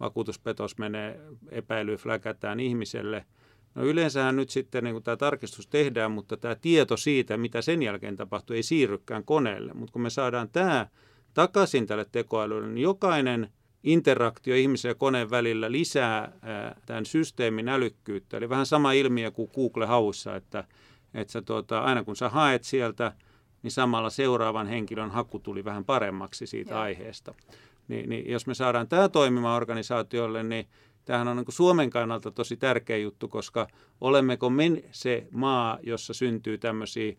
vakuutuspetos 0.00 0.78
menee 0.78 1.20
epäily 1.50 1.96
fläkätään 1.96 2.60
ihmiselle, 2.60 3.26
No 3.74 3.84
yleensähän 3.84 4.36
nyt 4.36 4.50
sitten 4.50 4.84
niin 4.84 5.02
tämä 5.02 5.16
tarkistus 5.16 5.66
tehdään, 5.66 6.12
mutta 6.12 6.36
tämä 6.36 6.54
tieto 6.54 6.96
siitä, 6.96 7.36
mitä 7.36 7.62
sen 7.62 7.82
jälkeen 7.82 8.16
tapahtuu, 8.16 8.56
ei 8.56 8.62
siirrykään 8.62 9.24
koneelle. 9.24 9.72
Mutta 9.72 9.92
kun 9.92 10.02
me 10.02 10.10
saadaan 10.10 10.48
tämä 10.48 10.86
takaisin 11.34 11.86
tälle 11.86 12.06
tekoälylle, 12.12 12.68
niin 12.68 12.82
jokainen 12.82 13.52
interaktio 13.82 14.54
ihmisen 14.54 14.88
ja 14.88 14.94
koneen 14.94 15.30
välillä 15.30 15.72
lisää 15.72 16.32
tämän 16.86 17.06
systeemin 17.06 17.68
älykkyyttä. 17.68 18.36
Eli 18.36 18.48
vähän 18.48 18.66
sama 18.66 18.92
ilmiö 18.92 19.30
kuin 19.30 19.50
Google-haussa, 19.54 20.36
että, 20.36 20.64
että 21.14 21.32
sä, 21.32 21.42
tuota, 21.42 21.80
aina 21.80 22.04
kun 22.04 22.16
sä 22.16 22.28
haet 22.28 22.64
sieltä, 22.64 23.12
niin 23.62 23.70
samalla 23.70 24.10
seuraavan 24.10 24.66
henkilön 24.66 25.10
haku 25.10 25.38
tuli 25.38 25.64
vähän 25.64 25.84
paremmaksi 25.84 26.46
siitä 26.46 26.74
Joo. 26.74 26.80
aiheesta. 26.80 27.34
Niin, 27.88 28.08
niin 28.08 28.30
jos 28.30 28.46
me 28.46 28.54
saadaan 28.54 28.88
tämä 28.88 29.08
toimimaan 29.08 29.56
organisaatiolle, 29.56 30.42
niin 30.42 30.66
tämähän 31.04 31.28
on 31.28 31.36
niin 31.36 31.44
Suomen 31.48 31.90
kannalta 31.90 32.30
tosi 32.30 32.56
tärkeä 32.56 32.96
juttu, 32.96 33.28
koska 33.28 33.68
olemmeko 34.00 34.50
me 34.50 34.82
se 34.90 35.26
maa, 35.30 35.78
jossa 35.82 36.14
syntyy 36.14 36.58
tämmöisiä 36.58 37.12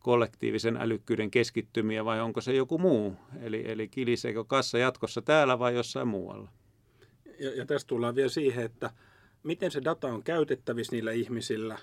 kollektiivisen 0.00 0.76
älykkyyden 0.76 1.30
keskittymiä 1.30 2.04
vai 2.04 2.20
onko 2.20 2.40
se 2.40 2.52
joku 2.52 2.78
muu? 2.78 3.16
Eli, 3.42 3.64
eli 3.66 3.88
kiliseekö 3.88 4.44
kassa 4.44 4.78
jatkossa 4.78 5.22
täällä 5.22 5.58
vai 5.58 5.74
jossain 5.74 6.08
muualla? 6.08 6.48
Ja, 7.38 7.54
ja 7.56 7.66
tästä 7.66 7.88
tullaan 7.88 8.14
vielä 8.14 8.28
siihen, 8.28 8.64
että 8.64 8.90
miten 9.42 9.70
se 9.70 9.80
data 9.84 10.08
on 10.08 10.22
käytettävissä 10.22 10.92
niillä 10.92 11.12
ihmisillä. 11.12 11.78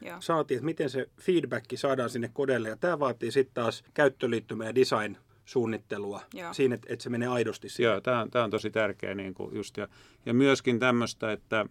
Ja. 0.00 0.16
Saatiin, 0.20 0.56
että 0.56 0.64
miten 0.64 0.90
se 0.90 1.08
feedback 1.20 1.66
saadaan 1.74 2.10
sinne 2.10 2.30
kodelle. 2.32 2.68
Ja 2.68 2.76
tämä 2.76 2.98
vaatii 2.98 3.30
sitten 3.30 3.54
taas 3.54 3.84
käyttöliittymä 3.94 4.64
ja 4.64 4.74
design 4.74 5.16
suunnittelua 5.44 6.20
Joo. 6.34 6.54
siinä, 6.54 6.74
että, 6.74 6.86
että 6.90 7.02
se 7.02 7.10
menee 7.10 7.28
aidosti 7.28 7.68
siihen. 7.68 7.90
Joo, 7.92 8.00
tämä 8.00 8.20
on, 8.20 8.30
tämä 8.30 8.44
on 8.44 8.50
tosi 8.50 8.70
tärkeä 8.70 9.14
niin 9.14 9.34
kuin 9.34 9.54
just. 9.54 9.76
Ja, 9.76 9.88
ja 10.26 10.34
myöskin 10.34 10.78
tämmöistä, 10.78 11.32
että 11.32 11.66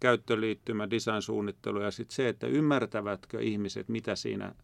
käyttöliittymä, 0.00 0.90
design-suunnittelu 0.90 1.80
ja 1.80 1.90
sitten 1.90 2.14
se, 2.14 2.28
että 2.28 2.46
ymmärtävätkö 2.46 3.42
ihmiset, 3.42 3.88
mitä 3.88 4.16
siinä 4.16 4.54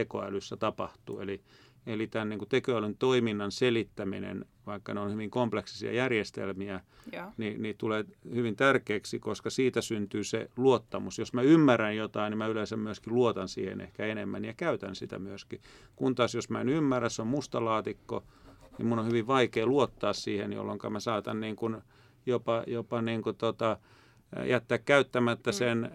tekoälyssä 0.00 0.56
tapahtuu. 0.56 1.20
Eli, 1.20 1.40
eli 1.86 2.06
tämän 2.06 2.28
niin 2.28 2.38
kuin 2.38 2.48
tekoälyn 2.48 2.96
toiminnan 2.98 3.52
selittäminen, 3.52 4.44
vaikka 4.66 4.94
ne 4.94 5.00
on 5.00 5.12
hyvin 5.12 5.30
kompleksisia 5.30 5.92
järjestelmiä, 5.92 6.80
niin, 7.36 7.62
niin 7.62 7.76
tulee 7.78 8.04
hyvin 8.34 8.56
tärkeäksi, 8.56 9.18
koska 9.18 9.50
siitä 9.50 9.80
syntyy 9.80 10.24
se 10.24 10.48
luottamus. 10.56 11.18
Jos 11.18 11.32
mä 11.32 11.42
ymmärrän 11.42 11.96
jotain, 11.96 12.30
niin 12.30 12.38
mä 12.38 12.46
yleensä 12.46 12.76
myöskin 12.76 13.14
luotan 13.14 13.48
siihen 13.48 13.80
ehkä 13.80 14.06
enemmän 14.06 14.44
ja 14.44 14.54
käytän 14.54 14.94
sitä 14.94 15.18
myöskin. 15.18 15.60
Kun 15.96 16.14
taas 16.14 16.34
jos 16.34 16.50
mä 16.50 16.60
en 16.60 16.68
ymmärrä, 16.68 17.08
se 17.08 17.22
on 17.22 17.28
musta 17.28 17.64
laatikko, 17.64 18.24
niin 18.78 18.86
mun 18.86 18.98
on 18.98 19.06
hyvin 19.06 19.26
vaikea 19.26 19.66
luottaa 19.66 20.12
siihen, 20.12 20.52
jolloin 20.52 20.78
mä 20.90 21.00
saatan 21.00 21.40
niin 21.40 21.56
kuin 21.56 21.76
jopa, 22.26 22.64
jopa 22.66 23.02
niin 23.02 23.22
kuin 23.22 23.36
tota, 23.36 23.78
jättää 24.44 24.78
käyttämättä 24.78 25.50
mm. 25.50 25.54
sen. 25.54 25.90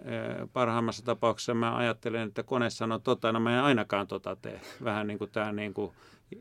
Parhaimmassa 0.52 1.04
tapauksessa 1.04 1.54
mä 1.54 1.76
ajattelen, 1.76 2.28
että 2.28 2.42
kone 2.42 2.70
sanoo 2.70 2.98
tota, 2.98 3.32
no 3.32 3.40
mä 3.40 3.58
en 3.58 3.64
ainakaan 3.64 4.06
tota 4.06 4.36
tee. 4.36 4.60
Vähän 4.84 5.06
niin 5.06 5.18
kuin 5.18 5.30
tämä 5.30 5.52
niin 5.52 5.74
kuin 5.74 5.92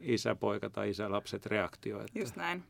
isä-poika 0.01 0.69
tai 0.69 0.89
isä-lapset 0.89 1.45
reaktio. 1.45 1.99
Että... 1.99 2.19
Just 2.19 2.35
näin. 2.35 2.63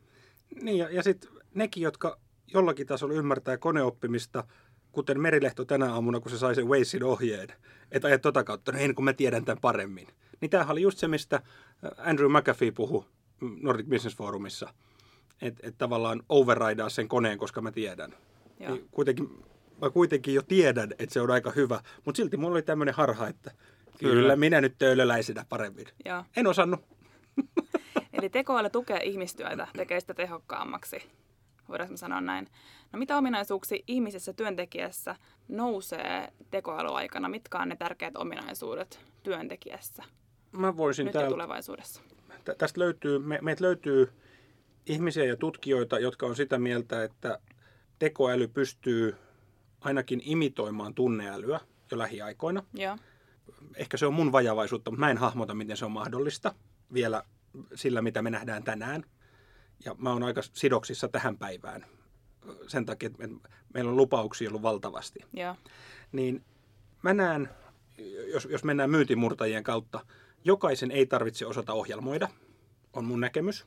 Niin 0.62 0.78
ja, 0.78 0.90
ja 0.90 1.04
sitten 1.04 1.32
nekin, 1.54 1.84
jotka 1.84 2.20
jollakin 2.54 2.88
tasolla 2.88 3.14
ymmärtää 3.14 3.58
koneoppimista, 3.58 4.44
kuten 4.92 5.22
Merilehto 5.22 5.66
tänä 5.66 5.94
aamuna, 5.94 6.20
kun 6.20 6.32
se 6.32 6.38
sai 6.38 6.56
sen 6.56 6.68
Wazein 6.68 7.04
ohjeen, 7.04 7.48
että 7.92 8.08
ajat 8.08 8.22
tota 8.22 8.44
kautta, 8.44 8.72
no 8.72 8.80
ei 8.80 8.94
kun 8.94 9.06
mä 9.06 9.14
tiedän 9.14 9.46
tämän 9.46 9.62
paremmin. 9.62 10.08
Niin 10.42 10.50
tämähän 10.50 10.72
oli 10.72 10.82
just 10.82 10.98
se, 10.98 11.08
mistä 11.08 11.42
Andrew 11.98 12.32
McAfee 12.32 12.72
puhui 12.72 13.06
Nordic 13.62 13.88
Business 13.90 14.18
Forumissa, 14.18 14.74
että 15.42 15.68
et 15.68 15.78
tavallaan 15.78 16.24
overridaa 16.30 16.90
sen 16.90 17.08
koneen, 17.08 17.38
koska 17.38 17.62
mä 17.62 17.72
tiedän. 17.72 18.14
Niin 18.60 18.88
kuitenkin, 18.92 19.44
mä 19.82 19.90
kuitenkin 19.90 20.34
jo 20.34 20.42
tiedän, 20.42 20.92
että 21.00 21.14
se 21.14 21.22
on 21.22 21.32
aika 21.32 21.52
hyvä, 21.52 21.80
mutta 22.06 22.18
silti 22.18 22.38
mulla 22.38 22.54
oli 22.54 22.62
tämmöinen 22.62 22.96
harha, 22.96 23.28
että 23.28 23.52
kyllä, 24.00 24.14
kyllä 24.14 24.36
minä 24.36 24.62
nyt 24.62 24.76
töölöläisenä 24.78 25.46
paremmin. 25.50 25.88
Joo. 26.06 26.24
En 26.38 26.48
osannut. 26.48 26.80
Eli 28.14 28.30
tekoäly 28.30 28.70
tukee 28.70 29.04
ihmistyötä, 29.04 29.68
tekee 29.78 30.00
sitä 30.00 30.14
tehokkaammaksi. 30.14 30.98
Voidaanko 31.70 31.98
sanoa 31.98 32.22
näin? 32.22 32.48
No 32.94 33.00
mitä 33.00 33.18
ominaisuuksia 33.18 33.80
ihmisessä 33.88 34.34
työntekijässä 34.34 35.16
nousee 35.48 36.34
tekoälyaikana? 36.52 37.30
Mitkä 37.30 37.58
on 37.58 37.70
ne 37.70 37.76
tärkeät 37.76 38.18
ominaisuudet 38.18 39.00
työntekijässä? 39.24 40.04
Mä 40.52 40.78
voisin 40.78 41.06
Nyt 41.06 41.14
täällä, 41.14 41.30
tulevaisuudessa. 41.30 42.02
Tästä 42.58 42.80
löytyy, 42.80 43.20
me, 43.20 43.40
meitä 43.42 43.64
löytyy 43.64 44.12
ihmisiä 44.86 45.26
ja 45.26 45.36
tutkijoita, 45.36 46.00
jotka 46.00 46.26
on 46.26 46.36
sitä 46.36 46.60
mieltä, 46.60 47.04
että 47.04 47.40
tekoäly 48.00 48.48
pystyy 48.48 49.16
ainakin 49.82 50.22
imitoimaan 50.26 50.94
tunneälyä 50.94 51.60
jo 51.92 51.98
lähiaikoina. 51.98 52.64
Ja. 52.74 52.98
Ehkä 53.76 53.98
se 53.98 54.06
on 54.06 54.14
mun 54.14 54.32
vajavaisuutta, 54.32 54.92
mutta 54.92 55.00
mä 55.00 55.12
en 55.12 55.18
hahmota, 55.18 55.54
miten 55.54 55.78
se 55.78 55.86
on 55.86 55.92
mahdollista 55.92 56.56
vielä 56.94 57.24
sillä, 57.76 58.02
mitä 58.02 58.22
me 58.22 58.30
nähdään 58.30 58.64
tänään. 58.64 59.04
Ja 59.86 59.96
mä 59.98 60.12
oon 60.12 60.24
aika 60.24 60.42
sidoksissa 60.42 61.08
tähän 61.08 61.38
päivään 61.38 61.86
sen 62.68 62.86
takia, 62.86 63.08
että 63.08 63.28
meillä 63.74 63.92
on 63.92 63.98
lupauksia 63.98 64.50
ollut 64.50 64.62
valtavasti. 64.62 65.20
Ja. 65.34 65.56
Niin 66.12 66.44
mä 67.02 67.14
näen, 67.14 67.50
jos, 68.34 68.48
jos 68.52 68.64
mennään 68.64 68.90
myyntimurtajien 68.90 69.64
kautta, 69.64 70.06
jokaisen 70.44 70.92
ei 70.92 71.06
tarvitse 71.06 71.46
osata 71.46 71.74
ohjelmoida, 71.74 72.28
on 72.94 73.06
mun 73.06 73.20
näkemys. 73.20 73.66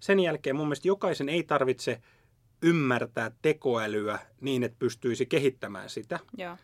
Sen 0.00 0.20
jälkeen 0.20 0.56
mun 0.56 0.66
mielestä 0.66 0.88
jokaisen 0.88 1.28
ei 1.28 1.42
tarvitse 1.42 2.00
ymmärtää 2.62 3.30
tekoälyä 3.42 4.18
niin, 4.40 4.62
että 4.62 4.76
pystyisi 4.78 5.26
kehittämään 5.26 5.90
sitä. 5.90 6.18
Ja. 6.36 6.56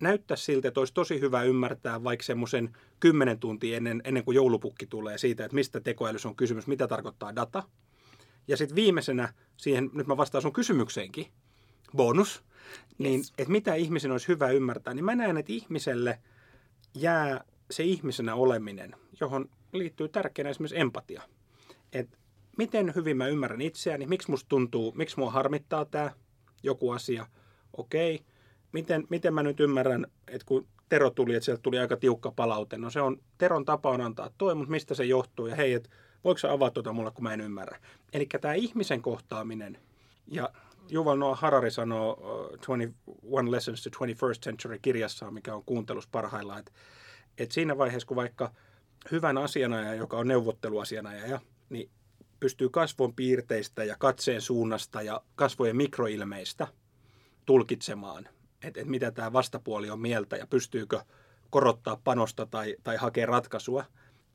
Näyttää 0.00 0.36
siltä, 0.36 0.68
että 0.68 0.80
olisi 0.80 0.94
tosi 0.94 1.20
hyvä 1.20 1.42
ymmärtää 1.42 2.04
vaikka 2.04 2.22
semmoisen 2.22 2.76
kymmenen 3.00 3.38
tuntia 3.38 3.76
ennen, 3.76 4.02
ennen 4.04 4.24
kuin 4.24 4.34
joulupukki 4.34 4.86
tulee 4.86 5.18
siitä, 5.18 5.44
että 5.44 5.54
mistä 5.54 5.80
tekoälyssä 5.80 6.28
on 6.28 6.36
kysymys, 6.36 6.66
mitä 6.66 6.88
tarkoittaa 6.88 7.36
data. 7.36 7.62
Ja 8.48 8.56
sitten 8.56 8.76
viimeisenä 8.76 9.34
siihen, 9.56 9.90
nyt 9.92 10.06
mä 10.06 10.16
vastaan 10.16 10.42
sun 10.42 10.52
kysymykseenkin, 10.52 11.26
bonus, 11.96 12.44
niin 12.98 13.20
yes. 13.20 13.32
että 13.38 13.52
mitä 13.52 13.74
ihmisen 13.74 14.10
olisi 14.10 14.28
hyvä 14.28 14.50
ymmärtää, 14.50 14.94
niin 14.94 15.04
mä 15.04 15.14
näen, 15.14 15.36
että 15.36 15.52
ihmiselle 15.52 16.18
jää 16.94 17.44
se 17.70 17.82
ihmisenä 17.82 18.34
oleminen, 18.34 18.96
johon 19.20 19.50
liittyy 19.72 20.08
tärkeänä 20.08 20.50
esimerkiksi 20.50 20.78
empatia. 20.78 21.22
Että 21.92 22.18
miten 22.58 22.92
hyvin 22.94 23.16
mä 23.16 23.26
ymmärrän 23.26 23.60
itseäni, 23.60 24.06
miksi 24.06 24.30
musta 24.30 24.48
tuntuu, 24.48 24.92
miksi 24.96 25.18
mua 25.18 25.30
harmittaa 25.30 25.84
tämä 25.84 26.10
joku 26.62 26.90
asia, 26.90 27.26
okei. 27.76 28.14
Okay. 28.14 28.26
Miten, 28.72 29.06
miten 29.10 29.34
mä 29.34 29.42
nyt 29.42 29.60
ymmärrän, 29.60 30.06
että 30.28 30.46
kun 30.46 30.66
Tero 30.88 31.10
tuli, 31.10 31.34
että 31.34 31.44
sieltä 31.44 31.62
tuli 31.62 31.78
aika 31.78 31.96
tiukka 31.96 32.32
palaute. 32.36 32.78
No 32.78 32.90
se 32.90 33.00
on, 33.00 33.16
Teron 33.38 33.64
tapa 33.64 33.90
on 33.90 34.00
antaa 34.00 34.30
toi, 34.38 34.54
mutta 34.54 34.70
mistä 34.70 34.94
se 34.94 35.04
johtuu? 35.04 35.46
Ja 35.46 35.56
hei, 35.56 35.72
että 35.72 35.90
voiko 36.24 36.38
sä 36.38 36.52
avaa 36.52 36.70
tuota 36.70 36.92
mulle, 36.92 37.10
kun 37.10 37.22
mä 37.22 37.32
en 37.32 37.40
ymmärrä. 37.40 37.78
Eli 38.12 38.26
tämä 38.40 38.54
ihmisen 38.54 39.02
kohtaaminen, 39.02 39.78
ja 40.26 40.50
Juval 40.88 41.16
Noah 41.16 41.40
Harari 41.40 41.70
sanoo 41.70 42.12
uh, 42.12 42.50
21 42.50 43.50
Lessons 43.50 43.82
to 43.82 43.90
21st 43.90 44.40
Century 44.40 44.78
kirjassaan, 44.82 45.34
mikä 45.34 45.54
on 45.54 45.64
kuuntelus 45.64 46.06
parhaillaan, 46.08 46.58
että, 46.58 46.72
että 47.38 47.54
siinä 47.54 47.78
vaiheessa, 47.78 48.06
kun 48.06 48.16
vaikka 48.16 48.50
hyvän 49.10 49.38
asianajaja, 49.38 49.94
joka 49.94 50.16
on 50.16 50.28
neuvotteluasianajaja, 50.28 51.40
niin 51.68 51.90
pystyy 52.40 52.68
kasvon 52.68 53.14
piirteistä 53.14 53.84
ja 53.84 53.96
katseen 53.98 54.40
suunnasta 54.40 55.02
ja 55.02 55.20
kasvojen 55.34 55.76
mikroilmeistä 55.76 56.68
tulkitsemaan, 57.46 58.28
että 58.64 58.80
et 58.80 58.88
mitä 58.88 59.10
tämä 59.10 59.32
vastapuoli 59.32 59.90
on 59.90 60.00
mieltä 60.00 60.36
ja 60.36 60.46
pystyykö 60.46 61.00
korottaa 61.50 62.00
panosta 62.04 62.46
tai, 62.46 62.76
tai 62.84 62.96
hakea 62.96 63.26
ratkaisua, 63.26 63.84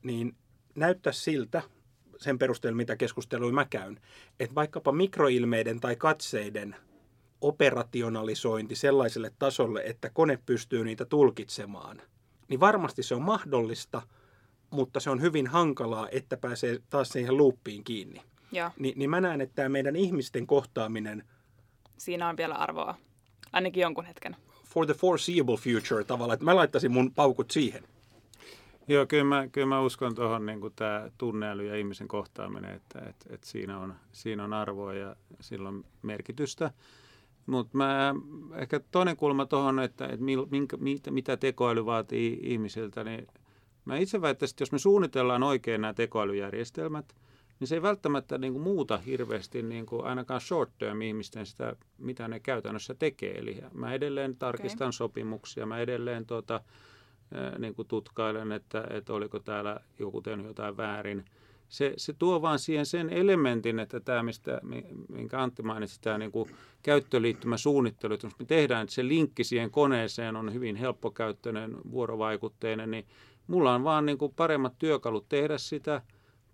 niin 0.03 0.35
näyttää 0.75 1.13
siltä, 1.13 1.61
sen 2.17 2.39
perusteella 2.39 2.77
mitä 2.77 2.95
keskustelua 2.95 3.51
mä 3.51 3.65
käyn, 3.69 3.99
että 4.39 4.55
vaikkapa 4.55 4.91
mikroilmeiden 4.91 5.79
tai 5.79 5.95
katseiden 5.95 6.75
operationalisointi 7.41 8.75
sellaiselle 8.75 9.31
tasolle, 9.39 9.81
että 9.85 10.09
kone 10.09 10.39
pystyy 10.45 10.83
niitä 10.83 11.05
tulkitsemaan, 11.05 12.01
niin 12.47 12.59
varmasti 12.59 13.03
se 13.03 13.15
on 13.15 13.21
mahdollista– 13.21 14.01
mutta 14.69 14.99
se 14.99 15.09
on 15.09 15.21
hyvin 15.21 15.47
hankalaa, 15.47 16.07
että 16.11 16.37
pääsee 16.37 16.79
taas 16.89 17.09
siihen 17.09 17.37
luuppiin 17.37 17.83
kiinni. 17.83 18.21
Ja. 18.51 18.71
Ni, 18.79 18.93
niin 18.95 19.09
mä 19.09 19.21
näen, 19.21 19.41
että 19.41 19.55
tämä 19.55 19.69
meidän 19.69 19.95
ihmisten 19.95 20.47
kohtaaminen... 20.47 21.23
Siinä 21.97 22.29
on 22.29 22.37
vielä 22.37 22.55
arvoa, 22.55 22.95
ainakin 23.53 23.81
jonkun 23.81 24.05
hetken. 24.05 24.35
For 24.65 24.85
the 24.85 24.93
foreseeable 24.93 25.57
future 25.57 26.03
tavallaan, 26.03 26.33
että 26.33 26.45
mä 26.45 26.55
laittaisin 26.55 26.91
mun 26.91 27.11
paukut 27.13 27.51
siihen. 27.51 27.83
Joo, 28.87 29.05
kyllä 29.05 29.23
mä, 29.23 29.47
kyllä 29.47 29.67
mä 29.67 29.81
uskon 29.81 30.15
tuohon 30.15 30.45
niin 30.45 30.59
tämä 30.75 31.09
tunneäly 31.17 31.67
ja 31.67 31.75
ihmisen 31.75 32.07
kohtaaminen, 32.07 32.75
että, 32.75 32.99
että, 32.99 33.25
että 33.29 33.47
siinä, 33.47 33.79
on, 33.79 33.95
siinä 34.11 34.43
on 34.43 34.53
arvoa 34.53 34.93
ja 34.93 35.15
sillä 35.41 35.69
on 35.69 35.85
merkitystä. 36.01 36.71
Mutta 37.45 37.77
mä 37.77 38.15
ehkä 38.55 38.79
toinen 38.91 39.17
kulma 39.17 39.45
tuohon, 39.45 39.79
että, 39.79 40.05
että 40.05 40.25
minkä, 40.49 40.77
mitä, 40.77 41.11
mitä 41.11 41.37
tekoäly 41.37 41.85
vaatii 41.85 42.39
ihmisiltä, 42.41 43.03
niin 43.03 43.27
Mä 43.89 43.97
itse 43.97 44.21
väittäisin, 44.21 44.53
että 44.53 44.61
jos 44.61 44.71
me 44.71 44.79
suunnitellaan 44.79 45.43
oikein 45.43 45.81
nämä 45.81 45.93
tekoälyjärjestelmät, 45.93 47.15
niin 47.59 47.67
se 47.67 47.75
ei 47.75 47.81
välttämättä 47.81 48.37
niin 48.37 48.53
kuin 48.53 48.63
muuta 48.63 48.97
hirveästi 48.97 49.61
niin 49.61 49.85
kuin 49.85 50.05
ainakaan 50.05 50.41
short 50.41 50.71
term 50.77 51.01
ihmisten 51.01 51.45
sitä, 51.45 51.75
mitä 51.97 52.27
ne 52.27 52.39
käytännössä 52.39 52.93
tekee. 52.93 53.37
Eli 53.37 53.57
mä 53.73 53.93
edelleen 53.93 54.35
tarkistan 54.35 54.85
okay. 54.85 54.91
sopimuksia, 54.91 55.65
mä 55.65 55.79
edelleen 55.79 56.25
tuota, 56.25 56.61
niin 57.57 57.75
kuin 57.75 57.87
tutkailen, 57.87 58.51
että, 58.51 58.87
että 58.89 59.13
oliko 59.13 59.39
täällä 59.39 59.79
joku 59.99 60.21
tehnyt 60.21 60.45
jotain 60.45 60.77
väärin. 60.77 61.25
Se, 61.69 61.93
se 61.97 62.13
tuo 62.13 62.41
vaan 62.41 62.59
siihen 62.59 62.85
sen 62.85 63.09
elementin, 63.09 63.79
että 63.79 63.99
tämä, 63.99 64.23
mistä, 64.23 64.61
minkä 65.09 65.41
Antti 65.41 65.63
mainitsi, 65.63 66.01
tämä 66.01 66.17
niin 66.17 66.31
kuin 66.31 66.49
käyttöliittymäsuunnittelu, 66.83 68.13
että 68.13 68.29
me 68.39 68.45
tehdään, 68.45 68.83
että 68.83 68.95
se 68.95 69.07
linkki 69.07 69.43
siihen 69.43 69.71
koneeseen 69.71 70.35
on 70.35 70.53
hyvin 70.53 70.75
helppokäyttöinen, 70.75 71.77
vuorovaikutteinen, 71.91 72.91
niin 72.91 73.05
mulla 73.49 73.75
on 73.75 73.83
vaan 73.83 74.05
niin 74.05 74.17
kuin 74.17 74.33
paremmat 74.35 74.73
työkalut 74.79 75.29
tehdä 75.29 75.57
sitä 75.57 76.01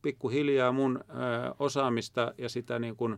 pikkuhiljaa 0.02 0.72
mun 0.72 1.00
ö, 1.10 1.14
osaamista 1.60 2.34
ja 2.38 2.50
sitä 2.50 2.80
niin 2.80 2.96
kuin, 2.96 3.18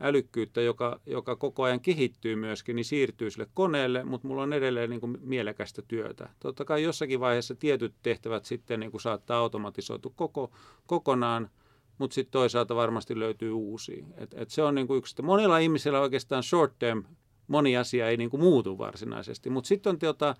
älykkyyttä, 0.00 0.60
joka, 0.60 1.00
joka 1.06 1.36
koko 1.36 1.62
ajan 1.62 1.80
kehittyy 1.80 2.36
myöskin, 2.36 2.76
niin 2.76 2.84
siirtyy 2.84 3.30
sille 3.30 3.46
koneelle, 3.54 4.04
mutta 4.04 4.28
mulla 4.28 4.42
on 4.42 4.52
edelleen 4.52 4.90
niin 4.90 5.00
kuin 5.00 5.18
mielekästä 5.20 5.82
työtä. 5.88 6.28
Totta 6.40 6.64
kai 6.64 6.82
jossakin 6.82 7.20
vaiheessa 7.20 7.54
tietyt 7.54 7.94
tehtävät 8.02 8.44
sitten 8.44 8.80
niin 8.80 8.90
kuin 8.90 9.00
saattaa 9.00 9.38
automatisoitu 9.38 10.12
koko, 10.16 10.50
kokonaan, 10.86 11.50
mutta 11.98 12.14
sitten 12.14 12.32
toisaalta 12.32 12.76
varmasti 12.76 13.18
löytyy 13.18 13.52
uusia. 13.52 14.06
Et, 14.16 14.34
et 14.34 14.50
se 14.50 14.62
on 14.62 14.74
niin 14.74 14.86
kuin 14.86 14.98
yksi. 14.98 15.22
Monilla 15.22 15.58
ihmisillä 15.58 16.00
oikeastaan 16.00 16.42
short 16.42 16.78
term 16.78 17.04
moni 17.48 17.76
asia 17.76 18.08
ei 18.08 18.16
niin 18.16 18.30
kuin 18.30 18.40
muutu 18.40 18.78
varsinaisesti, 18.78 19.50
mutta 19.50 19.68
sitten 19.68 19.90
on 19.90 19.98
tota, 19.98 20.34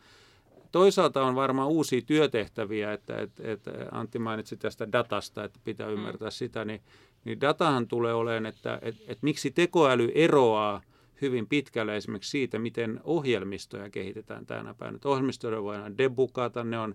toisaalta 0.75 1.23
on 1.23 1.35
varmaan 1.35 1.69
uusia 1.69 2.03
työtehtäviä, 2.07 2.93
että, 2.93 3.17
että, 3.17 3.43
että 3.53 3.71
Antti 3.93 4.19
mainitsi 4.19 4.57
tästä 4.57 4.93
datasta, 4.93 5.45
että 5.45 5.61
pitää 5.65 5.87
mm. 5.87 5.93
ymmärtää 5.93 6.29
mm. 6.29 6.33
sitä, 6.33 6.65
niin 6.65 6.81
niin 7.25 7.41
datahan 7.41 7.89
tulee 7.89 8.15
olemaan, 8.15 8.47
että, 8.47 8.79
että, 8.83 9.03
että 9.07 9.25
miksi 9.25 9.51
tekoäly 9.51 10.13
eroaa 10.15 10.83
hyvin 11.23 11.47
pitkälle 11.47 11.97
esimerkiksi 11.97 12.31
siitä, 12.31 12.59
miten 12.59 13.01
ohjelmistoja 13.05 13.91
kehitetään 13.91 14.47
tänä 14.47 14.75
päivänä. 14.75 14.99
ohjelmistoja 15.05 15.63
voidaan 15.63 15.99
debukata, 15.99 16.65
ne 16.65 16.79
on, 16.79 16.95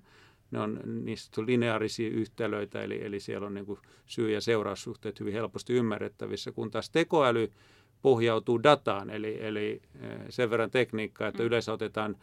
ne 0.51 0.59
on 0.59 0.79
niistä 0.85 1.45
lineaarisia 1.45 2.09
yhtälöitä, 2.09 2.83
eli, 2.83 3.05
eli 3.05 3.19
siellä 3.19 3.47
on 3.47 3.53
niin 3.53 3.65
kuin 3.65 3.79
syy- 4.05 4.31
ja 4.31 4.41
seuraussuhteet 4.41 5.19
hyvin 5.19 5.33
helposti 5.33 5.73
ymmärrettävissä, 5.73 6.51
kun 6.51 6.71
taas 6.71 6.89
tekoäly 6.89 7.51
pohjautuu 8.01 8.63
dataan, 8.63 9.09
eli, 9.09 9.37
eli 9.41 9.81
eh, 10.01 10.19
sen 10.29 10.49
verran 10.49 10.71
tekniikkaa, 10.71 11.27
että 11.27 11.43
mm. 11.43 11.47
yleensä 11.47 11.73
otetaan 11.73 12.15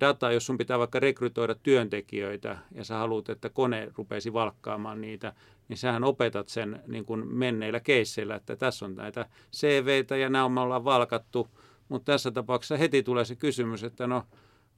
data, 0.00 0.32
jos 0.32 0.46
sun 0.46 0.58
pitää 0.58 0.78
vaikka 0.78 1.00
rekrytoida 1.00 1.54
työntekijöitä 1.54 2.58
ja 2.74 2.84
sä 2.84 2.94
haluat, 2.94 3.28
että 3.28 3.48
kone 3.48 3.88
rupeisi 3.96 4.32
valkkaamaan 4.32 5.00
niitä, 5.00 5.32
niin 5.68 5.76
sähän 5.76 6.04
opetat 6.04 6.48
sen 6.48 6.82
niin 6.86 7.04
kuin 7.04 7.34
menneillä 7.34 7.80
keisseillä, 7.80 8.34
että 8.34 8.56
tässä 8.56 8.84
on 8.84 8.94
näitä 8.94 9.26
CVitä 9.52 10.16
ja 10.16 10.28
nämä 10.28 10.48
me 10.48 10.60
ollaan 10.60 10.84
valkattu, 10.84 11.48
mutta 11.88 12.12
tässä 12.12 12.30
tapauksessa 12.30 12.76
heti 12.76 13.02
tulee 13.02 13.24
se 13.24 13.34
kysymys, 13.34 13.84
että 13.84 14.06
no 14.06 14.22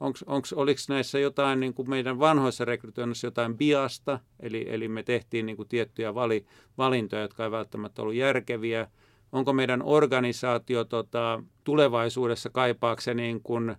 onks, 0.00 0.22
onks, 0.22 0.52
oliko 0.52 0.80
näissä 0.88 1.18
jotain 1.18 1.60
niin 1.60 1.74
kuin 1.74 1.90
meidän 1.90 2.18
vanhoissa 2.18 2.64
rekrytoinnissa 2.64 3.26
jotain 3.26 3.56
biasta, 3.56 4.18
eli, 4.40 4.66
eli 4.68 4.88
me 4.88 5.02
tehtiin 5.02 5.46
niin 5.46 5.56
kuin 5.56 5.68
tiettyjä 5.68 6.14
vali, 6.14 6.46
valintoja, 6.78 7.22
jotka 7.22 7.44
ei 7.44 7.50
välttämättä 7.50 8.02
ollut 8.02 8.14
järkeviä, 8.14 8.86
onko 9.32 9.52
meidän 9.52 9.82
organisaatio 9.82 10.84
tota, 10.84 11.42
tulevaisuudessa 11.64 12.50
kaipaakse 12.50 13.14
niin 13.14 13.42
kuin, 13.42 13.76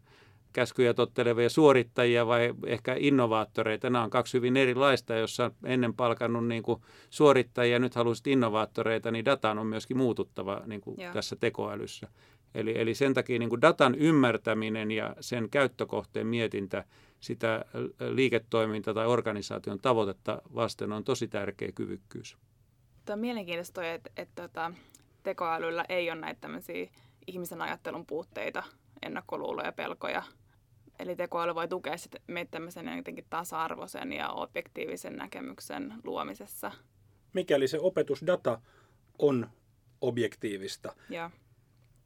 käskyjä 0.53 0.93
tottelevia 0.93 1.49
suorittajia 1.49 2.27
vai 2.27 2.53
ehkä 2.65 2.95
innovaattoreita. 2.99 3.89
Nämä 3.89 4.03
on 4.03 4.09
kaksi 4.09 4.37
hyvin 4.37 4.57
erilaista, 4.57 5.15
jossa 5.15 5.51
ennen 5.63 5.93
palkannut 5.93 6.47
niin 6.47 6.63
kuin 6.63 6.81
suorittajia, 7.09 7.79
nyt 7.79 7.95
haluaisit 7.95 8.27
innovaattoreita, 8.27 9.11
niin 9.11 9.25
datan 9.25 9.59
on 9.59 9.67
myöskin 9.67 9.97
muututtava 9.97 10.61
niin 10.65 10.81
kuin 10.81 10.97
tässä 11.13 11.35
tekoälyssä. 11.35 12.07
Eli, 12.53 12.81
eli 12.81 12.95
sen 12.95 13.13
takia 13.13 13.39
niin 13.39 13.49
kuin 13.49 13.61
datan 13.61 13.95
ymmärtäminen 13.95 14.91
ja 14.91 15.15
sen 15.19 15.49
käyttökohteen 15.49 16.27
mietintä 16.27 16.83
sitä 17.19 17.65
liiketoiminta- 17.99 18.93
tai 18.93 19.07
organisaation 19.07 19.79
tavoitetta 19.79 20.41
vasten 20.55 20.91
on 20.91 21.03
tosi 21.03 21.27
tärkeä 21.27 21.71
kyvykkyys. 21.71 22.37
Tämä 23.05 23.13
on 23.13 23.19
mielenkiintoista, 23.19 23.93
että, 23.93 24.09
että, 24.17 24.43
että 24.43 24.71
tekoälyllä 25.23 25.85
ei 25.89 26.11
ole 26.11 26.19
näitä 26.19 26.49
ihmisen 27.27 27.61
ajattelun 27.61 28.05
puutteita, 28.05 28.63
ennakkoluuloja, 29.01 29.71
pelkoja, 29.71 30.23
Eli 30.99 31.15
tekoäly 31.15 31.55
voi 31.55 31.67
tukea 31.67 31.97
sit 31.97 32.15
meitä 32.27 32.51
tämmöisen 32.51 32.97
jotenkin 32.97 33.25
tasa-arvoisen 33.29 34.13
ja 34.13 34.29
objektiivisen 34.29 35.15
näkemyksen 35.15 35.93
luomisessa. 36.03 36.71
Mikäli 37.33 37.67
se 37.67 37.79
opetusdata 37.79 38.61
on 39.19 39.49
objektiivista. 40.01 40.95
Ja. 41.09 41.31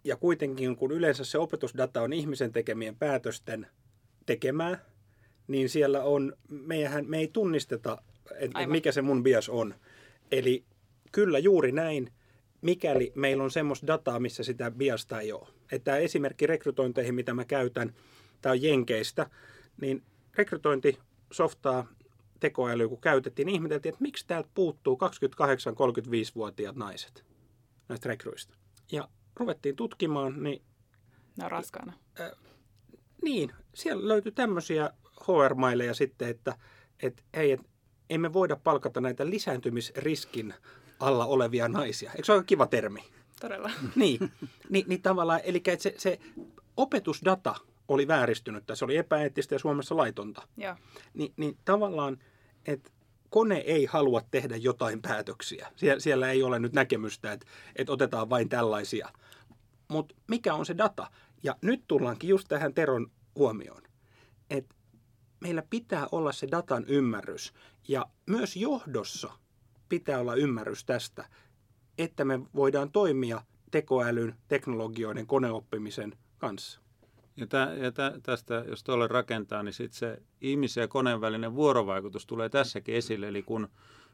ja 0.04 0.16
kuitenkin 0.16 0.76
kun 0.76 0.92
yleensä 0.92 1.24
se 1.24 1.38
opetusdata 1.38 2.02
on 2.02 2.14
ihmisen 2.14 2.52
tekemien 2.52 2.96
päätösten 2.96 3.68
tekemää, 4.26 4.80
niin 5.48 5.70
siellä 5.70 6.04
on, 6.04 6.34
meihän, 6.50 7.06
me 7.08 7.18
ei 7.18 7.28
tunnisteta, 7.28 8.02
että 8.36 8.68
mikä 8.68 8.92
se 8.92 9.02
mun 9.02 9.24
bias 9.24 9.50
on. 9.50 9.76
Eli 10.32 10.66
kyllä 11.12 11.40
juuri 11.40 11.72
näin, 11.72 12.12
mikäli 12.64 13.12
meillä 13.16 13.44
on 13.44 13.52
semmoista 13.52 13.88
dataa, 13.88 14.20
missä 14.20 14.44
sitä 14.44 14.72
biasta 14.72 15.20
ei 15.20 15.32
ole. 15.32 15.48
Että 15.72 15.98
esimerkki 15.98 16.48
rekrytointeihin, 16.48 17.16
mitä 17.16 17.34
mä 17.34 17.46
käytän, 17.46 17.94
tämä 18.42 18.54
on 18.54 18.62
Jenkeistä, 18.62 19.30
niin 19.82 20.04
rekrytointisoftaa 20.36 21.88
tekoälyä 22.40 22.88
kun 22.88 23.02
käytettiin, 23.02 23.46
niin 23.46 23.56
ihmeteltiin, 23.56 23.94
että 23.94 24.02
miksi 24.02 24.28
täältä 24.28 24.50
puuttuu 24.54 25.00
28-35-vuotiaat 25.04 26.76
naiset 26.76 27.26
näistä 27.90 28.10
rekryistä. 28.10 28.54
Ja 28.92 29.10
ruvettiin 29.36 29.76
tutkimaan, 29.76 30.44
niin... 30.44 30.62
Ne 31.38 31.46
on 31.46 31.52
raskaana. 31.52 31.94
Äh, 32.20 32.32
niin, 33.24 33.52
siellä 33.74 34.08
löytyi 34.08 34.32
tämmöisiä 34.32 34.90
HR-maileja 35.22 35.94
sitten, 35.94 36.30
että, 36.30 36.58
että 37.04 37.24
hei, 37.36 37.52
et, 37.52 37.62
emme 38.10 38.34
voida 38.34 38.56
palkata 38.56 39.02
näitä 39.02 39.30
lisääntymisriskin 39.30 40.54
alla 41.04 41.26
olevia 41.26 41.68
naisia. 41.68 42.12
Eikö 42.12 42.26
se 42.26 42.34
ole 42.34 42.44
kiva 42.44 42.68
termi? 42.68 43.04
Todella. 43.42 43.72
Niin, 43.96 44.32
niin, 44.70 44.86
niin 44.88 45.02
tavallaan, 45.02 45.40
eli 45.44 45.64
se, 45.78 45.94
se 45.98 46.20
opetusdata 46.78 47.56
oli 47.88 48.08
vääristynyt 48.08 48.64
se 48.74 48.86
oli 48.86 48.98
epäeettistä 48.98 49.56
ja 49.56 49.60
Suomessa 49.60 49.98
laitonta. 49.98 50.48
Ja. 50.58 50.78
Ni, 51.14 51.34
niin 51.38 51.58
tavallaan, 51.66 52.18
että 52.66 52.92
kone 53.30 53.58
ei 53.58 53.86
halua 53.86 54.22
tehdä 54.32 54.56
jotain 54.56 55.02
päätöksiä. 55.02 55.72
Sie, 55.76 56.00
siellä 56.00 56.32
ei 56.32 56.44
ole 56.44 56.60
nyt 56.60 56.74
näkemystä, 56.74 57.32
että, 57.32 57.46
että 57.76 57.94
otetaan 57.94 58.30
vain 58.30 58.50
tällaisia. 58.50 59.10
Mutta 59.88 60.16
mikä 60.28 60.54
on 60.54 60.66
se 60.66 60.78
data? 60.78 61.12
Ja 61.44 61.56
nyt 61.62 61.84
tullaankin 61.88 62.30
just 62.30 62.48
tähän 62.48 62.74
Teron 62.74 63.12
huomioon, 63.36 63.82
että 64.50 64.76
meillä 65.40 65.64
pitää 65.70 66.08
olla 66.12 66.32
se 66.32 66.48
datan 66.52 66.86
ymmärrys. 66.88 67.54
Ja 67.88 68.06
myös 68.26 68.56
johdossa 68.56 69.32
pitää 69.94 70.20
olla 70.20 70.36
ymmärrys 70.36 70.86
tästä, 70.86 71.26
että 71.98 72.26
me 72.26 72.40
voidaan 72.56 72.92
toimia 72.92 73.42
tekoälyn, 73.72 74.36
teknologioiden, 74.48 75.28
koneoppimisen 75.28 76.14
kanssa. 76.38 76.80
Ja, 77.38 77.48
tä, 77.48 77.74
ja 77.78 77.92
tä, 77.92 78.14
tästä, 78.24 78.66
jos 78.68 78.84
tuolle 78.84 79.08
rakentaa, 79.08 79.64
niin 79.64 79.74
sitten 79.74 80.00
se 80.00 80.22
ihmisen 80.42 80.82
ja 80.82 80.88
koneen 80.88 81.22
välinen 81.22 81.56
vuorovaikutus 81.56 82.26
tulee 82.26 82.50
tässäkin 82.50 82.96
esille. 82.96 83.28
Eli 83.28 83.44
kun, 83.44 83.68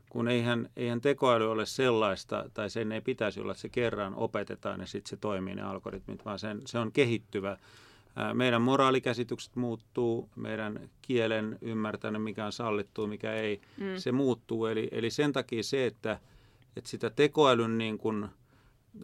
kun 0.10 0.28
eihän, 0.28 0.70
eihän 0.76 1.02
tekoäly 1.02 1.52
ole 1.52 1.65
sellaista, 1.65 2.50
tai 2.54 2.70
sen 2.70 2.92
ei 2.92 3.02
pitäisi 3.02 3.39
olla, 3.39 3.52
että 3.52 3.62
se 3.62 3.70
kerran 3.70 4.15
opetetaan 4.15 4.80
ja 4.80 4.88
sitten 4.88 5.10
se 5.10 5.18
toimii 5.18 5.56
ne 5.56 5.62
algoritmit, 5.62 6.26
vaan 6.26 6.39
sen, 6.39 6.62
se 6.65 6.80
on 6.80 6.92
kehittyvä. 6.92 7.58
Meidän 8.34 8.62
moraalikäsitykset 8.62 9.55
muuttuu, 9.55 10.29
meidän 10.36 10.89
kielen 11.01 11.58
ymmärtäminen, 11.62 12.21
mikä 12.21 12.45
on 12.45 12.51
sallittu, 12.51 13.08
mikä 13.08 13.34
ei, 13.34 13.62
mm. 13.77 13.86
se 13.97 14.12
muuttuu. 14.12 14.65
Eli, 14.65 14.88
eli 14.91 15.12
sen 15.12 15.34
takia 15.34 15.63
se, 15.63 15.86
että, 15.86 16.19
että 16.75 16.89
sitä 16.89 17.10
tekoälyn 17.10 17.77
niin 17.77 17.97
kuin, 17.97 18.27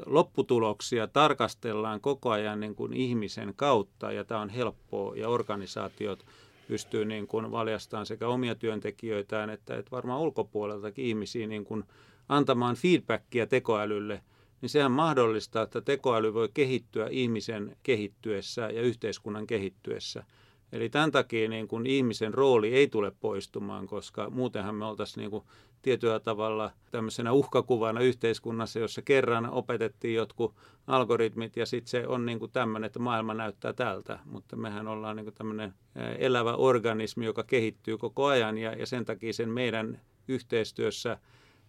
lopputuloksia 0.05 1.07
tarkastellaan 1.07 2.01
koko 2.01 2.31
ajan 2.31 2.59
niin 2.59 2.75
kuin 2.75 2.93
ihmisen 2.93 3.53
kautta 3.55 4.11
ja 4.11 4.23
tämä 4.23 4.41
on 4.41 4.49
helppoa 4.49 5.15
ja 5.15 5.29
organisaatiot 5.29 6.25
pystyy 6.67 7.05
niin 7.05 7.27
kuin 7.27 7.51
valjastamaan 7.51 8.05
sekä 8.05 8.27
omia 8.27 8.55
työntekijöitään 8.55 9.49
että, 9.49 9.77
että 9.77 9.91
varmaan 9.91 10.19
ulkopuoleltakin 10.19 11.05
ihmisiä 11.05 11.47
niin 11.47 11.65
kuin 11.65 11.83
antamaan 12.29 12.75
feedbackia 12.75 13.47
tekoälylle, 13.47 14.21
niin 14.65 14.71
sehän 14.71 14.91
mahdollistaa, 14.91 15.63
että 15.63 15.81
tekoäly 15.81 16.33
voi 16.33 16.49
kehittyä 16.53 17.07
ihmisen 17.11 17.77
kehittyessä 17.83 18.61
ja 18.61 18.81
yhteiskunnan 18.81 19.47
kehittyessä. 19.47 20.23
Eli 20.71 20.89
tämän 20.89 21.11
takia 21.11 21.49
niin 21.49 21.67
kuin 21.67 21.85
ihmisen 21.85 22.33
rooli 22.33 22.73
ei 22.73 22.87
tule 22.87 23.11
poistumaan, 23.19 23.87
koska 23.87 24.29
muutenhan 24.29 24.75
me 24.75 24.85
oltaisiin 24.85 25.21
niin 25.21 25.31
kuin 25.31 25.43
tietyllä 25.81 26.19
tavalla 26.19 26.71
tämmöisenä 26.91 27.31
uhkakuvana 27.31 28.01
yhteiskunnassa, 28.01 28.79
jossa 28.79 29.01
kerran 29.01 29.49
opetettiin 29.49 30.15
jotkut 30.15 30.55
algoritmit 30.87 31.55
ja 31.55 31.65
sitten 31.65 31.89
se 31.89 32.07
on 32.07 32.25
niin 32.25 32.39
kuin 32.39 32.51
tämmöinen, 32.51 32.87
että 32.87 32.99
maailma 32.99 33.33
näyttää 33.33 33.73
tältä, 33.73 34.19
mutta 34.25 34.55
mehän 34.55 34.87
ollaan 34.87 35.15
niin 35.15 35.25
kuin 35.25 35.35
tämmöinen 35.35 35.73
elävä 36.17 36.55
organismi, 36.55 37.25
joka 37.25 37.43
kehittyy 37.43 37.97
koko 37.97 38.25
ajan 38.25 38.57
ja, 38.57 38.73
ja 38.73 38.85
sen 38.85 39.05
takia 39.05 39.33
sen 39.33 39.49
meidän 39.49 40.01
yhteistyössä 40.27 41.17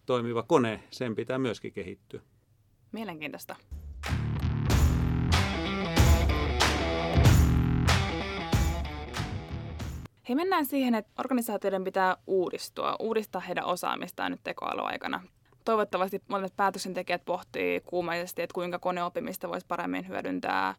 toimiva 0.05 0.43
kone, 0.43 0.83
sen 0.91 1.15
pitää 1.15 1.37
myöskin 1.37 1.73
kehittyä. 1.73 2.21
Mielenkiintoista. 2.91 3.55
Hei, 10.29 10.35
mennään 10.35 10.65
siihen, 10.65 10.95
että 10.95 11.11
organisaatioiden 11.19 11.83
pitää 11.83 12.17
uudistua, 12.27 12.95
uudistaa 12.99 13.41
heidän 13.41 13.65
osaamistaan 13.65 14.31
nyt 14.31 14.41
tekoälyaikana. 14.43 15.23
Toivottavasti 15.65 16.21
monet 16.27 16.55
päätöksentekijät 16.55 17.25
pohtii 17.25 17.81
kuumaisesti, 17.81 18.41
että 18.41 18.53
kuinka 18.53 18.79
koneoppimista 18.79 19.49
voisi 19.49 19.65
paremmin 19.67 20.07
hyödyntää. 20.07 20.75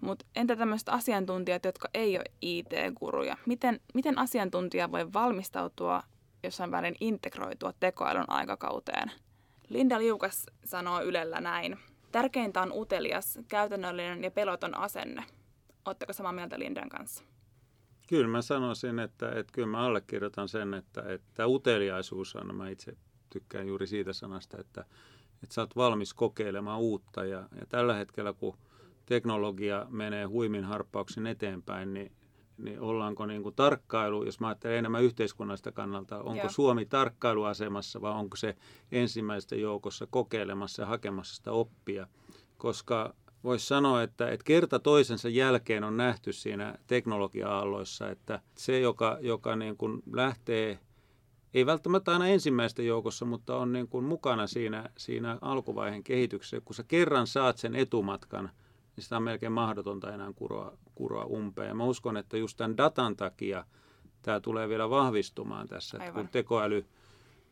Mutta 0.00 0.26
entä 0.36 0.56
tämmöiset 0.56 0.88
asiantuntijat, 0.88 1.64
jotka 1.64 1.88
ei 1.94 2.16
ole 2.16 2.24
IT-guruja? 2.42 3.36
Miten, 3.46 3.80
miten 3.94 4.18
asiantuntija 4.18 4.92
voi 4.92 5.12
valmistautua 5.12 6.02
jossain 6.42 6.70
välin 6.70 6.96
integroitua 7.00 7.72
tekoälyn 7.80 8.30
aikakauteen? 8.30 9.12
Linda 9.68 9.98
Liukas 9.98 10.46
sanoo 10.64 11.02
Ylellä 11.02 11.40
näin. 11.40 11.78
Tärkeintä 12.12 12.62
on 12.62 12.72
utelias, 12.72 13.38
käytännöllinen 13.48 14.24
ja 14.24 14.30
peloton 14.30 14.76
asenne. 14.76 15.24
Oletteko 15.84 16.12
samaa 16.12 16.32
mieltä 16.32 16.58
Lindan 16.58 16.88
kanssa? 16.88 17.24
Kyllä 18.08 18.28
mä 18.28 18.42
sanoisin, 18.42 18.98
että, 18.98 19.28
että 19.28 19.52
kyllä 19.52 19.68
mä 19.68 19.78
allekirjoitan 19.78 20.48
sen, 20.48 20.74
että, 20.74 21.02
että 21.02 21.46
uteliaisuus 21.46 22.36
on, 22.36 22.54
mä 22.54 22.68
itse 22.68 22.96
tykkään 23.30 23.66
juuri 23.66 23.86
siitä 23.86 24.12
sanasta, 24.12 24.60
että, 24.60 24.84
että 25.42 25.54
sä 25.54 25.60
oot 25.60 25.76
valmis 25.76 26.14
kokeilemaan 26.14 26.80
uutta 26.80 27.24
ja, 27.24 27.48
ja 27.60 27.66
tällä 27.68 27.94
hetkellä 27.94 28.32
kun 28.32 28.58
teknologia 29.06 29.86
menee 29.90 30.24
huimin 30.24 30.64
harppauksin 30.64 31.26
eteenpäin, 31.26 31.94
niin, 31.94 32.12
niin 32.58 32.80
ollaanko 32.80 33.26
niin 33.26 33.42
kuin 33.42 33.54
tarkkailu, 33.54 34.24
jos 34.24 34.40
mä 34.40 34.48
ajattelen 34.48 34.78
enemmän 34.78 35.02
yhteiskunnallista 35.02 35.72
kannalta, 35.72 36.18
onko 36.18 36.36
Joo. 36.36 36.48
Suomi 36.48 36.86
tarkkailuasemassa 36.86 38.00
vai 38.00 38.12
onko 38.12 38.36
se 38.36 38.56
ensimmäisten 38.92 39.60
joukossa 39.60 40.06
kokeilemassa 40.10 40.82
ja 40.82 40.86
hakemassa 40.86 41.36
sitä 41.36 41.52
oppia, 41.52 42.06
koska 42.58 43.14
voisi 43.44 43.66
sanoa, 43.66 44.02
että, 44.02 44.28
että 44.28 44.44
kerta 44.44 44.78
toisensa 44.78 45.28
jälkeen 45.28 45.84
on 45.84 45.96
nähty 45.96 46.32
siinä 46.32 46.74
teknologia-aalloissa, 46.86 48.10
että 48.10 48.40
se, 48.58 48.80
joka, 48.80 49.18
joka 49.20 49.56
niin 49.56 49.76
kuin 49.76 50.02
lähtee, 50.12 50.78
ei 51.54 51.66
välttämättä 51.66 52.12
aina 52.12 52.28
ensimmäisten 52.28 52.86
joukossa, 52.86 53.24
mutta 53.24 53.56
on 53.56 53.72
niin 53.72 53.88
kuin 53.88 54.04
mukana 54.04 54.46
siinä, 54.46 54.90
siinä 54.98 55.38
alkuvaiheen 55.40 56.04
kehityksessä, 56.04 56.60
kun 56.64 56.74
sä 56.74 56.82
kerran 56.82 57.26
saat 57.26 57.58
sen 57.58 57.76
etumatkan, 57.76 58.50
niin 58.96 59.04
sitä 59.04 59.16
on 59.16 59.22
melkein 59.22 59.52
mahdotonta 59.52 60.14
enää 60.14 60.32
kuroa, 60.36 60.78
kuroa 60.96 61.24
umpeen. 61.24 61.68
Ja 61.68 61.74
mä 61.74 61.84
uskon, 61.84 62.16
että 62.16 62.36
just 62.36 62.56
tämän 62.56 62.76
datan 62.76 63.16
takia 63.16 63.64
tämä 64.22 64.40
tulee 64.40 64.68
vielä 64.68 64.90
vahvistumaan 64.90 65.68
tässä, 65.68 65.98
että 65.98 66.12
kun 66.12 66.28
tekoäly 66.28 66.86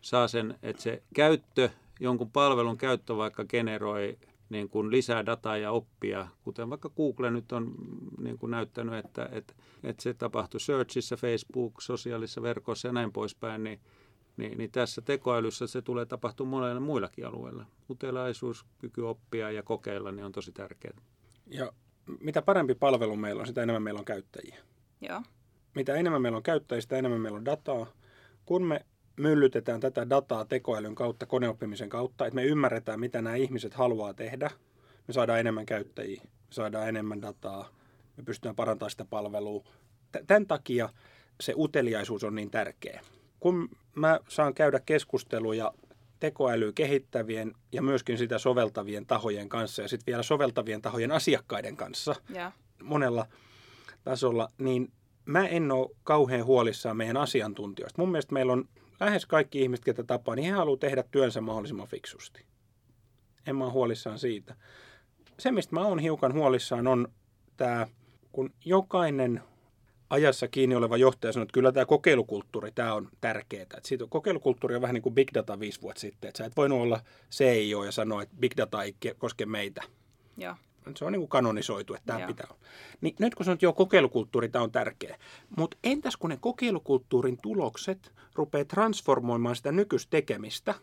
saa 0.01 0.29
sen, 0.29 0.59
että 0.63 0.83
se 0.83 1.03
käyttö, 1.15 1.71
jonkun 2.01 2.31
palvelun 2.31 2.79
käyttö 2.79 3.17
vaikka 3.17 3.45
generoi 3.45 4.19
niin 4.49 4.69
kuin 4.69 4.91
lisää 4.91 5.27
dataa 5.27 5.57
ja 5.57 5.71
oppia, 5.71 6.29
kuten 6.43 6.71
vaikka 6.71 6.91
Google 6.91 7.31
nyt 7.31 7.53
on 7.53 7.75
niin 8.19 8.39
kuin 8.39 8.51
näyttänyt, 8.51 8.95
että, 8.95 9.29
että, 9.33 9.55
että 9.83 10.03
se 10.03 10.15
tapahtuu 10.15 10.61
Searchissa, 10.61 11.17
Facebook, 11.17 11.81
sosiaalisissa 11.81 12.43
verkoissa 12.43 12.89
ja 12.89 12.93
näin 12.93 13.13
poispäin, 13.13 13.65
niin, 13.65 13.81
niin, 14.37 14.59
niin 14.59 14.71
tässä 14.71 15.03
tekoälyssä 15.03 15.67
se 15.67 15.83
tulee 15.83 16.07
tapahtumaan 16.07 16.63
monella 16.63 16.81
muillakin 16.81 17.27
alueilla. 17.27 17.67
Utelaisuus, 17.91 18.67
kyky 18.79 19.01
oppia 19.01 19.51
ja 19.51 19.63
kokeilla 19.63 20.13
niin 20.13 20.25
on 20.25 20.33
tosi 20.33 20.53
tärkeää. 20.53 20.97
Ja 21.47 21.73
mitä 22.21 22.43
parempi 22.43 22.75
palvelu 22.75 23.17
meillä 23.17 23.40
on, 23.40 23.47
sitä 23.47 23.62
enemmän 23.62 23.83
meillä 23.83 23.99
on 23.99 24.05
käyttäjiä. 24.05 24.57
Joo. 25.01 25.23
Mitä 25.75 25.95
enemmän 25.95 26.23
meillä 26.23 26.37
on 26.37 26.43
käyttäjiä, 26.43 26.81
sitä 26.81 26.97
enemmän 26.97 27.21
meillä 27.21 27.37
on 27.37 27.45
dataa. 27.45 27.87
Kun 28.45 28.67
me 28.67 28.87
myllytetään 29.17 29.81
tätä 29.81 30.11
dataa 30.11 30.45
tekoälyn 30.45 30.95
kautta, 30.95 31.27
koneoppimisen 31.27 31.88
kautta, 31.88 32.27
että 32.27 32.35
me 32.35 32.45
ymmärretään, 32.45 33.01
mitä 33.01 33.23
nämä 33.23 33.37
ihmiset 33.37 33.75
haluaa 33.75 34.14
tehdä. 34.14 34.51
Me 35.09 35.14
saadaan 35.14 35.40
enemmän 35.40 35.67
käyttäjiä, 35.67 36.21
me 36.25 36.31
saadaan 36.51 36.88
enemmän 36.88 37.23
dataa, 37.23 37.69
me 38.17 38.23
pystytään 38.23 38.57
parantamaan 38.57 38.90
sitä 38.90 39.05
palvelua. 39.05 39.64
Tämän 40.27 40.47
takia 40.47 40.88
se 41.40 41.55
uteliaisuus 41.57 42.25
on 42.25 42.35
niin 42.35 42.51
tärkeä. 42.51 43.01
Kun 43.40 43.69
mä 43.95 44.21
saan 44.29 44.55
käydä 44.55 44.81
keskusteluja 44.87 45.73
tekoälyä 46.20 46.72
kehittävien 46.74 47.53
ja 47.72 47.83
myöskin 47.83 48.18
sitä 48.18 48.38
soveltavien 48.38 49.07
tahojen 49.07 49.48
kanssa 49.48 49.83
ja 49.83 49.88
sitten 49.88 50.07
vielä 50.07 50.22
soveltavien 50.22 50.83
tahojen 50.83 51.12
asiakkaiden 51.12 51.77
kanssa 51.77 52.14
ja. 52.29 52.53
monella 52.83 53.27
tasolla, 54.05 54.50
niin 54.59 54.92
mä 55.24 55.46
en 55.46 55.72
ole 55.72 55.90
kauhean 56.05 56.44
huolissaan 56.44 56.96
meidän 56.96 57.16
asiantuntijoista. 57.16 58.03
Mun 58.03 58.11
mielestä 58.11 58.33
meillä 58.33 58.53
on 58.53 58.68
lähes 59.00 59.27
kaikki 59.27 59.62
ihmiset, 59.62 59.85
ketä 59.85 60.05
tapaa, 60.05 60.35
niin 60.35 60.44
he 60.44 60.50
haluavat 60.50 60.81
tehdä 60.81 61.05
työnsä 61.11 61.40
mahdollisimman 61.40 61.87
fiksusti. 61.87 62.46
En 63.46 63.57
mä 63.57 63.64
ole 63.64 63.72
huolissaan 63.72 64.18
siitä. 64.18 64.57
Se, 65.38 65.53
mistä 65.53 65.74
mä 65.74 65.87
oon 65.87 65.98
hiukan 65.98 66.33
huolissaan, 66.33 66.87
on 66.87 67.09
tämä, 67.57 67.87
kun 68.33 68.50
jokainen 68.64 69.42
ajassa 70.11 70.49
kiinni 70.49 70.75
oleva 70.75 70.97
johtaja 70.97 71.33
sanoo, 71.33 71.43
että 71.43 71.53
kyllä 71.53 71.73
tämä 71.73 71.87
kokeilukulttuuri, 71.87 72.73
tämä 72.73 72.95
on 72.95 73.09
tärkeää. 73.21 73.62
Että 73.62 73.81
siitä, 73.85 74.05
kokeilukulttuuri 74.09 74.75
on 74.75 74.83
vähän 74.83 74.95
niin 74.95 75.03
kuin 75.03 75.14
big 75.14 75.29
data 75.35 75.61
viisi 75.61 75.83
vuotta 75.83 76.01
sitten. 76.01 76.29
Että 76.29 76.38
sä 76.38 76.45
et 76.45 76.57
voinut 76.57 76.81
olla 76.81 77.01
CEO 77.31 77.85
ja 77.85 77.93
sanoa, 77.93 78.23
että 78.23 78.37
big 78.40 78.53
data 78.57 78.83
ei 78.83 78.95
koske 79.19 79.47
meitä. 79.47 79.83
Joo. 80.37 80.55
Se 80.97 81.05
on 81.05 81.12
niin 81.12 81.21
kuin 81.21 81.29
kanonisoitu, 81.29 81.95
että 81.95 82.07
tämä 82.07 82.19
Joo. 82.19 82.27
pitää 82.27 82.47
olla. 82.51 82.61
Niin 83.01 83.14
nyt 83.19 83.35
kun 83.35 83.45
sanot, 83.45 83.57
että 83.57 83.67
joo, 83.67 83.73
kokeilukulttuuri, 83.73 84.49
tämä 84.49 84.64
on 84.64 84.73
tärkeä. 84.73 85.19
Mutta 85.57 85.77
entäs 85.85 86.17
kun 86.17 86.31
ne 86.31 86.37
kokeilukulttuurin 86.40 87.38
tulokset 87.43 88.12
rupeaa 88.35 88.64
transformoimaan 88.64 89.57
sitä 89.57 89.73
nykyistä 89.73 90.11
tekemistä, 90.11 90.75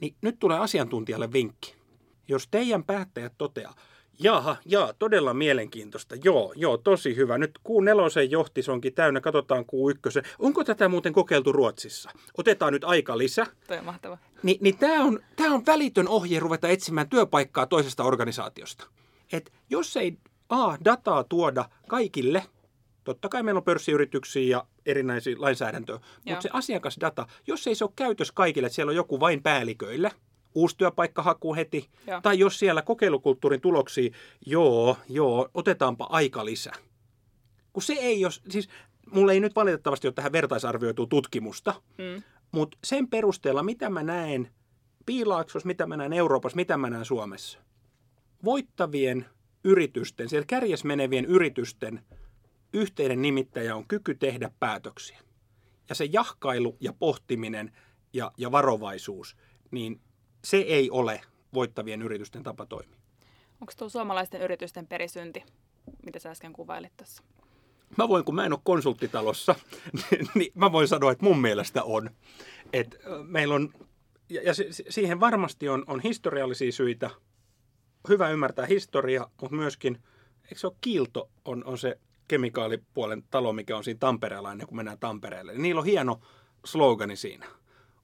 niin 0.00 0.14
nyt 0.20 0.38
tulee 0.38 0.58
asiantuntijalle 0.58 1.32
vinkki. 1.32 1.74
Jos 2.28 2.48
teidän 2.50 2.84
päättäjät 2.84 3.32
toteaa, 3.38 3.74
Jaha, 4.18 4.56
jaa, 4.66 4.92
todella 4.98 5.34
mielenkiintoista. 5.34 6.14
Joo, 6.24 6.52
joo, 6.56 6.76
tosi 6.76 7.16
hyvä. 7.16 7.38
Nyt 7.38 7.58
kuu 7.62 7.80
nelosen 7.80 8.30
johtis 8.30 8.68
onkin 8.68 8.94
täynnä, 8.94 9.20
katsotaan 9.20 9.64
kuu 9.64 9.90
ykkösen. 9.90 10.22
Onko 10.38 10.64
tätä 10.64 10.88
muuten 10.88 11.12
kokeiltu 11.12 11.52
Ruotsissa? 11.52 12.10
Otetaan 12.38 12.72
nyt 12.72 12.84
aika 12.84 13.18
lisä. 13.18 13.46
Toi 13.68 13.78
on 13.78 13.84
mahtava. 13.84 14.18
Ni, 14.42 14.58
niin 14.60 14.78
tämä 14.78 15.04
on, 15.04 15.20
tää 15.36 15.50
on 15.50 15.66
välitön 15.66 16.08
ohje 16.08 16.40
ruveta 16.40 16.68
etsimään 16.68 17.08
työpaikkaa 17.08 17.66
toisesta 17.66 18.04
organisaatiosta 18.04 18.86
että 19.32 19.50
jos 19.70 19.96
ei 19.96 20.18
A, 20.48 20.76
dataa 20.84 21.24
tuoda 21.24 21.68
kaikille, 21.88 22.44
totta 23.04 23.28
kai 23.28 23.42
meillä 23.42 23.58
on 23.58 23.64
pörssiyrityksiä 23.64 24.56
ja 24.56 24.66
erinäisiä 24.86 25.36
lainsäädäntöä, 25.38 25.98
mutta 26.24 26.42
se 26.42 26.50
asiakasdata, 26.52 27.26
jos 27.46 27.66
ei 27.66 27.74
se 27.74 27.84
ole 27.84 27.92
käytössä 27.96 28.34
kaikille, 28.34 28.66
että 28.66 28.74
siellä 28.74 28.90
on 28.90 28.96
joku 28.96 29.20
vain 29.20 29.42
päälliköille, 29.42 30.10
uusi 30.58 30.76
työpaikkahaku 30.76 31.54
heti, 31.54 31.88
joo. 32.06 32.20
tai 32.20 32.38
jos 32.38 32.58
siellä 32.58 32.82
kokeilukulttuurin 32.82 33.60
tuloksia, 33.60 34.10
joo, 34.46 34.96
joo, 35.08 35.48
otetaanpa 35.54 36.06
aika 36.10 36.44
lisää. 36.44 36.76
Kun 37.72 37.82
se 37.82 37.92
ei 37.92 38.24
ole, 38.24 38.32
siis 38.48 38.68
mulla 39.12 39.32
ei 39.32 39.40
nyt 39.40 39.56
valitettavasti 39.56 40.06
ole 40.06 40.14
tähän 40.14 40.32
vertaisarvioitua 40.32 41.06
tutkimusta, 41.06 41.74
mm. 41.98 42.22
mutta 42.52 42.78
sen 42.84 43.08
perusteella, 43.08 43.62
mitä 43.62 43.90
mä 43.90 44.02
näen 44.02 44.50
Piilaaksossa, 45.06 45.66
mitä 45.66 45.86
mä 45.86 45.96
näen 45.96 46.12
Euroopassa, 46.12 46.56
mitä 46.56 46.76
mä 46.76 46.90
näen 46.90 47.04
Suomessa, 47.04 47.58
voittavien 48.44 49.26
yritysten, 49.64 50.28
siellä 50.28 50.46
kärjes 50.46 50.84
menevien 50.84 51.24
yritysten 51.24 52.04
yhteinen 52.72 53.22
nimittäjä 53.22 53.76
on 53.76 53.88
kyky 53.88 54.14
tehdä 54.14 54.50
päätöksiä. 54.60 55.18
Ja 55.88 55.94
se 55.94 56.04
jahkailu 56.04 56.76
ja 56.80 56.92
pohtiminen 56.92 57.72
ja, 58.12 58.32
ja 58.36 58.52
varovaisuus, 58.52 59.36
niin 59.70 60.00
se 60.44 60.56
ei 60.56 60.90
ole 60.90 61.20
voittavien 61.54 62.02
yritysten 62.02 62.42
tapa 62.42 62.66
toimia. 62.66 62.98
Onko 63.60 63.72
tuo 63.76 63.88
suomalaisten 63.88 64.40
yritysten 64.40 64.86
perisynti, 64.86 65.44
mitä 66.04 66.18
sä 66.18 66.30
äsken 66.30 66.52
kuvailit 66.52 66.92
tässä? 66.96 67.22
Mä 67.98 68.08
voin, 68.08 68.24
kun 68.24 68.34
mä 68.34 68.46
en 68.46 68.52
ole 68.52 68.60
konsulttitalossa, 68.64 69.54
niin 70.34 70.52
mä 70.54 70.72
voin 70.72 70.88
sanoa, 70.88 71.12
että 71.12 71.24
mun 71.24 71.40
mielestä 71.40 71.82
on. 71.84 72.10
Et 72.72 72.98
meillä 73.22 73.54
on, 73.54 73.72
ja, 74.28 74.42
ja 74.42 74.52
siihen 74.88 75.20
varmasti 75.20 75.68
on, 75.68 75.84
on 75.86 76.00
historiallisia 76.00 76.72
syitä– 76.72 77.10
hyvä 78.08 78.28
ymmärtää 78.30 78.66
historia, 78.66 79.30
mutta 79.40 79.56
myöskin, 79.56 80.02
eikö 80.44 80.58
se 80.58 80.66
ole 80.66 80.76
Kiilto 80.80 81.30
on, 81.44 81.64
on 81.64 81.78
se 81.78 81.98
kemikaalipuolen 82.28 83.22
talo, 83.30 83.52
mikä 83.52 83.76
on 83.76 83.84
siinä 83.84 83.98
Tampereella 83.98 84.52
ennen 84.52 84.66
kuin 84.66 84.76
mennään 84.76 84.98
Tampereelle. 84.98 85.54
Niillä 85.54 85.78
on 85.78 85.86
hieno 85.86 86.20
slogani 86.64 87.16
siinä. 87.16 87.46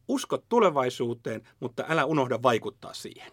Usko 0.09 0.39
tulevaisuuteen, 0.39 1.49
mutta 1.61 1.85
älä 1.89 2.05
unohda 2.05 2.43
vaikuttaa 2.43 2.95
siihen. 2.95 3.33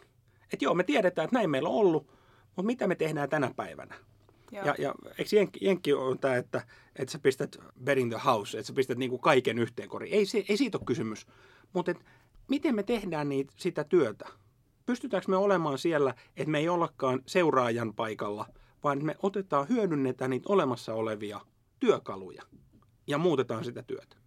Että 0.54 0.66
joo, 0.66 0.74
me 0.74 0.84
tiedetään, 0.84 1.24
että 1.26 1.38
näin 1.38 1.50
meillä 1.50 1.70
on 1.70 1.76
ollut, 1.76 2.08
mutta 2.46 2.64
mitä 2.64 2.88
me 2.88 2.96
tehdään 2.96 3.30
tänä 3.30 3.52
päivänä? 3.56 3.96
Joo. 4.52 4.66
Ja, 4.66 4.76
ja 4.80 4.96
eikö 5.18 5.36
Jenkki, 5.36 5.66
Jenkki 5.66 5.94
on 5.94 6.20
tämä, 6.20 6.36
että, 6.36 6.62
että 6.96 7.12
sä 7.12 7.20
pistät 7.20 7.58
in 7.98 8.10
the 8.10 8.20
house, 8.26 8.58
että 8.58 8.68
sä 8.68 8.74
pistät 8.74 8.98
niinku 8.98 9.18
kaiken 9.18 9.60
yhteen 9.60 9.90
koriin. 9.90 10.14
Ei, 10.14 10.26
ei 10.50 10.58
siitä 10.58 10.78
ole 10.78 10.86
kysymys. 10.86 11.28
Mutta 11.74 11.94
miten 12.50 12.76
me 12.76 12.84
tehdään 12.84 13.30
niitä, 13.30 13.54
sitä 13.58 13.84
työtä? 13.84 14.30
pystytäänkö 14.86 15.32
me 15.32 15.38
olemaan 15.38 15.78
siellä, 15.78 16.14
että 16.38 16.52
me 16.52 16.60
ei 16.60 16.70
ollakaan 16.70 17.22
seuraajan 17.26 17.94
paikalla, 17.94 18.46
vaan 18.84 19.06
me 19.06 19.16
otetaan, 19.24 19.70
hyödynnetään 19.70 20.30
niitä 20.30 20.50
olemassa 20.50 20.94
olevia 20.94 21.42
työkaluja 21.80 22.44
ja 23.08 23.18
muutetaan 23.18 23.66
sitä 23.66 23.84
työtä. 23.84 24.21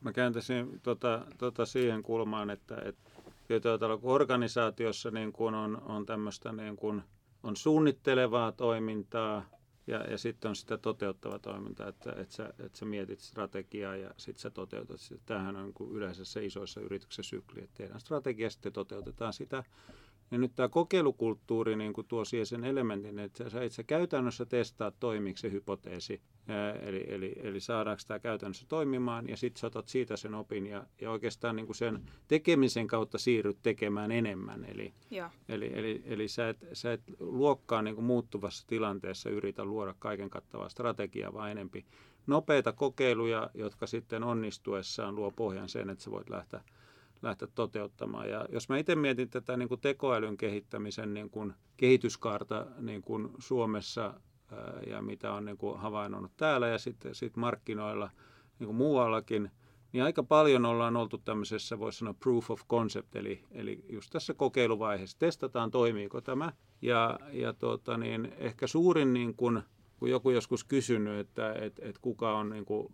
Mä 0.00 0.12
kääntäisin 0.12 0.80
tota, 0.82 1.26
tota 1.38 1.66
siihen 1.66 2.02
kulmaan, 2.02 2.50
että, 2.50 2.76
että 2.84 3.10
organisaatiossa 4.02 5.10
niin 5.10 5.32
kuin 5.32 5.54
on, 5.54 5.82
on 5.82 6.06
tämmöistä 6.06 6.52
niin 6.52 6.76
kuin, 6.76 7.02
on 7.42 7.56
suunnittelevaa 7.56 8.52
toimintaa 8.52 9.44
ja, 9.86 9.98
ja 10.10 10.18
sitten 10.18 10.48
on 10.48 10.56
sitä 10.56 10.78
toteuttavaa 10.78 11.38
toimintaa, 11.38 11.88
että, 11.88 12.12
että, 12.16 12.34
sä, 12.34 12.52
että 12.58 12.78
sä 12.78 12.84
mietit 12.84 13.20
strategiaa 13.20 13.96
ja 13.96 14.10
sitten 14.16 14.42
sä 14.42 14.50
toteutat 14.50 15.00
sitä. 15.00 15.22
Tämähän 15.26 15.56
on 15.56 15.72
niin 15.80 15.92
yleensä 15.96 16.24
se 16.24 16.44
isoissa 16.44 16.80
yrityksissä 16.80 17.22
sykli, 17.30 17.62
että 17.62 17.76
tehdään 17.76 18.00
strategia, 18.00 18.50
sitten 18.50 18.72
toteutetaan 18.72 19.32
sitä 19.32 19.64
ja 20.30 20.38
nyt 20.38 20.54
tämä 20.54 20.68
kokeilukulttuuri 20.68 21.76
niin 21.76 21.92
kuin 21.92 22.06
tuo 22.06 22.24
siihen 22.24 22.46
sen 22.46 22.64
elementin, 22.64 23.18
että 23.18 23.50
sä 23.50 23.62
itse 23.62 23.84
käytännössä 23.84 24.46
testaa 24.46 24.90
toimiiko 24.90 25.36
se 25.36 25.50
hypoteesi, 25.50 26.20
eli, 26.82 27.04
eli, 27.08 27.32
eli 27.42 27.60
saadaanko 27.60 28.02
tämä 28.06 28.18
käytännössä 28.18 28.66
toimimaan, 28.68 29.28
ja 29.28 29.36
sitten 29.36 29.60
sä 29.60 29.66
otat 29.66 29.88
siitä 29.88 30.16
sen 30.16 30.34
opin, 30.34 30.66
ja, 30.66 30.86
ja 31.00 31.10
oikeastaan 31.10 31.56
niin 31.56 31.66
kuin 31.66 31.76
sen 31.76 32.02
tekemisen 32.28 32.86
kautta 32.86 33.18
siirryt 33.18 33.58
tekemään 33.62 34.12
enemmän. 34.12 34.64
Eli, 34.64 34.94
eli, 35.48 35.70
eli, 35.74 36.02
eli 36.04 36.28
sä, 36.28 36.48
et, 36.48 36.66
sä 36.72 36.92
et 36.92 37.02
luokkaan 37.20 37.84
niin 37.84 37.94
kuin 37.94 38.04
muuttuvassa 38.04 38.66
tilanteessa 38.66 39.30
yritä 39.30 39.64
luoda 39.64 39.94
kaiken 39.98 40.30
kattavaa 40.30 40.68
strategiaa, 40.68 41.32
vaan 41.32 41.50
enempi 41.50 41.86
nopeita 42.26 42.72
kokeiluja, 42.72 43.50
jotka 43.54 43.86
sitten 43.86 44.24
onnistuessaan 44.24 45.14
luo 45.14 45.30
pohjan 45.30 45.68
sen, 45.68 45.90
että 45.90 46.04
sä 46.04 46.10
voit 46.10 46.30
lähteä 46.30 46.60
lähteä 47.22 47.48
toteuttamaan. 47.54 48.30
Ja 48.30 48.46
jos 48.52 48.68
mä 48.68 48.78
itse 48.78 48.94
mietin 48.94 49.30
tätä 49.30 49.56
niin 49.56 49.68
kuin 49.68 49.80
tekoälyn 49.80 50.36
kehittämisen 50.36 51.14
niin 51.14 51.30
kuin 51.30 51.54
kehityskaarta 51.76 52.66
niin 52.80 53.02
kuin 53.02 53.28
Suomessa 53.38 54.20
ja 54.86 55.02
mitä 55.02 55.32
on 55.32 55.44
niin 55.44 55.56
kuin 55.56 55.78
havainnut 55.78 56.36
täällä 56.36 56.68
ja 56.68 56.78
sitten 56.78 57.14
sit 57.14 57.36
markkinoilla 57.36 58.10
niin 58.58 58.66
kuin 58.66 58.76
muuallakin, 58.76 59.50
niin 59.92 60.04
aika 60.04 60.22
paljon 60.22 60.64
ollaan 60.64 60.96
oltu 60.96 61.18
tämmöisessä, 61.18 61.78
voisi 61.78 61.98
sanoa 61.98 62.14
proof 62.14 62.50
of 62.50 62.62
concept, 62.68 63.16
eli, 63.16 63.44
eli 63.50 63.84
just 63.88 64.10
tässä 64.12 64.34
kokeiluvaiheessa 64.34 65.18
testataan, 65.18 65.70
toimiiko 65.70 66.20
tämä. 66.20 66.52
Ja, 66.82 67.18
ja 67.32 67.52
tuota, 67.52 67.96
niin 67.96 68.32
ehkä 68.38 68.66
suurin, 68.66 69.12
niin 69.12 69.34
kuin, 69.34 69.62
kun 69.96 70.10
joku 70.10 70.30
joskus 70.30 70.64
kysynyt, 70.64 71.18
että 71.18 71.52
et, 71.52 71.80
et 71.82 71.98
kuka 71.98 72.38
on 72.38 72.50
niin 72.50 72.64
kuin, 72.64 72.88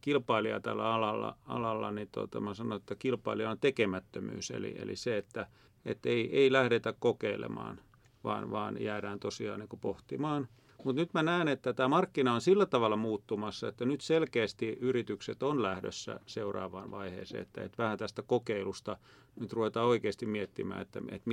kilpailija 0.00 0.60
tällä 0.60 0.94
alalla, 0.94 1.36
alalla 1.46 1.90
niin 1.90 2.08
tuota, 2.12 2.40
mä 2.40 2.54
sanon, 2.54 2.76
että 2.76 2.94
kilpailija 2.94 3.50
on 3.50 3.58
tekemättömyys, 3.58 4.50
eli, 4.50 4.74
eli 4.78 4.96
se, 4.96 5.16
että, 5.18 5.46
että 5.84 6.08
ei, 6.08 6.36
ei 6.36 6.52
lähdetä 6.52 6.94
kokeilemaan, 6.98 7.80
vaan, 8.24 8.50
vaan 8.50 8.82
jäädään 8.82 9.20
tosiaan 9.20 9.60
niin 9.60 9.80
pohtimaan. 9.80 10.48
Mutta 10.84 11.02
nyt 11.02 11.14
mä 11.14 11.22
näen, 11.22 11.48
että 11.48 11.72
tämä 11.72 11.88
markkina 11.88 12.34
on 12.34 12.40
sillä 12.40 12.66
tavalla 12.66 12.96
muuttumassa, 12.96 13.68
että 13.68 13.84
nyt 13.84 14.00
selkeästi 14.00 14.78
yritykset 14.80 15.42
on 15.42 15.62
lähdössä 15.62 16.20
seuraavaan 16.26 16.90
vaiheeseen, 16.90 17.42
että, 17.42 17.62
että 17.62 17.82
vähän 17.82 17.98
tästä 17.98 18.22
kokeilusta 18.22 18.96
nyt 19.40 19.52
ruvetaan 19.52 19.86
oikeasti 19.86 20.26
miettimään, 20.26 20.82
että, 20.82 21.00
että 21.08 21.30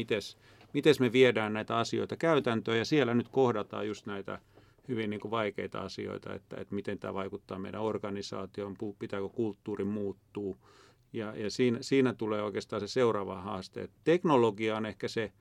miten 0.73 0.93
me 0.99 1.11
viedään 1.11 1.53
näitä 1.53 1.77
asioita 1.77 2.15
käytäntöön 2.15 2.77
ja 2.77 2.85
siellä 2.85 3.13
nyt 3.13 3.29
kohdataan 3.29 3.87
just 3.87 4.05
näitä 4.05 4.39
hyvin 4.87 5.09
niin 5.09 5.19
kuin 5.19 5.31
vaikeita 5.31 5.79
asioita, 5.79 6.33
että, 6.33 6.61
että 6.61 6.75
miten 6.75 6.99
tämä 6.99 7.13
vaikuttaa 7.13 7.59
meidän 7.59 7.81
organisaatioon, 7.81 8.75
pitääkö 8.99 9.29
kulttuuri 9.29 9.83
muuttuu. 9.83 10.57
Ja, 11.13 11.35
ja 11.35 11.49
siinä, 11.49 11.77
siinä 11.81 12.13
tulee 12.13 12.41
oikeastaan 12.41 12.79
se 12.79 12.87
seuraava 12.87 13.41
haaste. 13.41 13.89
teknologia 14.03 14.77
on 14.77 14.85
ehkä 14.85 15.07
se 15.07 15.31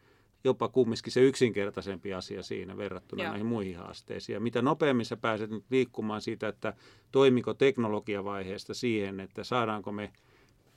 jopa 0.44 0.68
kumminkin 0.68 1.12
se 1.12 1.20
yksinkertaisempi 1.20 2.14
asia 2.14 2.42
siinä 2.42 2.76
verrattuna 2.76 3.22
Joo. 3.22 3.30
näihin 3.30 3.46
muihin 3.46 3.76
haasteisiin. 3.76 4.34
Ja 4.34 4.40
mitä 4.40 4.62
nopeammin 4.62 5.06
sä 5.06 5.16
pääset 5.16 5.50
nyt 5.50 5.64
liikkumaan 5.70 6.20
siitä, 6.20 6.48
että 6.48 6.74
toimiko 7.12 7.54
teknologiavaiheesta 7.54 8.74
siihen, 8.74 9.20
että 9.20 9.44
saadaanko 9.44 9.92
me 9.92 10.12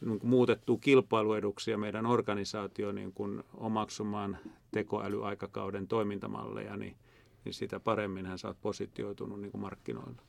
niin 0.05 0.19
kuin 0.19 0.29
muutettua 0.29 0.77
kilpailueduksia 0.81 1.77
meidän 1.77 2.05
organisaatio 2.05 2.91
niin 2.91 3.13
kuin 3.13 3.43
omaksumaan 3.53 4.37
tekoälyaikakauden 4.71 5.87
toimintamalleja, 5.87 6.77
niin– 6.77 6.95
niin 7.49 7.53
sitä 7.53 7.79
paremmin 7.79 8.25
hän 8.25 8.37
saat 8.37 8.61
positioitunut 8.61 9.41
niin 9.41 9.51
kuin 9.51 9.61
markkinoilla. 9.61 10.21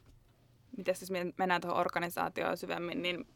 Miten 0.76 0.94
siis 0.94 1.10
mennään 1.38 1.60
tuohon 1.60 1.80
organisaatioon 1.80 2.56
syvemmin, 2.56 3.02
niin 3.02 3.26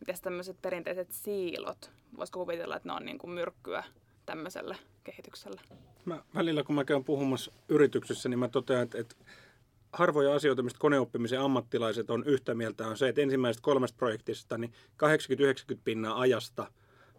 miten 0.00 0.16
tämmöiset 0.22 0.62
perinteiset 0.62 1.12
siilot, 1.12 1.90
voisiko 2.16 2.38
kuvitella, 2.38 2.76
että 2.76 2.88
ne 2.88 2.92
on 2.92 3.04
niin 3.04 3.18
kuin 3.18 3.30
myrkkyä 3.30 3.84
tämmöiselle 4.26 4.76
kehitykselle? 5.04 5.60
Mä, 6.04 6.22
välillä 6.34 6.62
kun 6.64 6.74
mä 6.74 6.84
käyn 6.84 7.04
puhumassa 7.04 7.52
yrityksessä, 7.68 8.28
niin 8.28 8.38
mä 8.38 8.48
totean, 8.48 8.82
että, 8.82 8.98
että 8.98 9.16
harvoja 9.92 10.34
asioita, 10.34 10.62
mistä 10.62 10.78
koneoppimisen 10.78 11.40
ammattilaiset 11.40 12.10
on 12.10 12.24
yhtä 12.26 12.54
mieltä, 12.54 12.86
on 12.86 12.96
se, 12.96 13.08
että 13.08 13.20
ensimmäisestä 13.20 13.64
kolmesta 13.64 13.96
projektista 13.96 14.58
niin 14.58 14.72
80-90 15.74 15.78
pinnaa 15.84 16.20
ajasta 16.20 16.72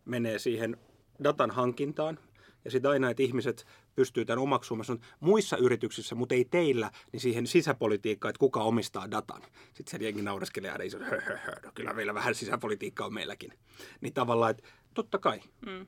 menee 0.05 0.39
siihen 0.39 0.77
datan 1.23 1.51
hankintaan, 1.51 2.19
ja 2.65 2.71
sitten 2.71 2.91
aina, 2.91 3.09
että 3.09 3.23
ihmiset 3.23 3.65
pystyy 3.95 4.25
tämän 4.25 4.43
omaksumaan. 4.43 4.99
Muissa 5.19 5.57
yrityksissä, 5.57 6.15
mutta 6.15 6.35
ei 6.35 6.45
teillä, 6.45 6.91
niin 7.11 7.19
siihen 7.19 7.47
sisäpolitiikkaan, 7.47 8.29
että 8.29 8.39
kuka 8.39 8.63
omistaa 8.63 9.11
datan. 9.11 9.41
Sitten 9.73 9.99
se 9.99 10.05
jengi 10.05 10.21
naureskelee 10.21 10.71
aina 10.71 10.83
iso, 10.83 10.99
hö, 10.99 11.21
hö, 11.21 11.37
hö, 11.37 11.51
no 11.65 11.71
kyllä 11.75 11.93
meillä 11.93 12.13
vähän 12.13 12.35
sisäpolitiikkaa 12.35 13.07
on 13.07 13.13
meilläkin. 13.13 13.53
Niin 14.01 14.13
tavallaan, 14.13 14.51
että 14.51 14.63
totta 14.93 15.17
kai. 15.17 15.39
Mm. 15.65 15.85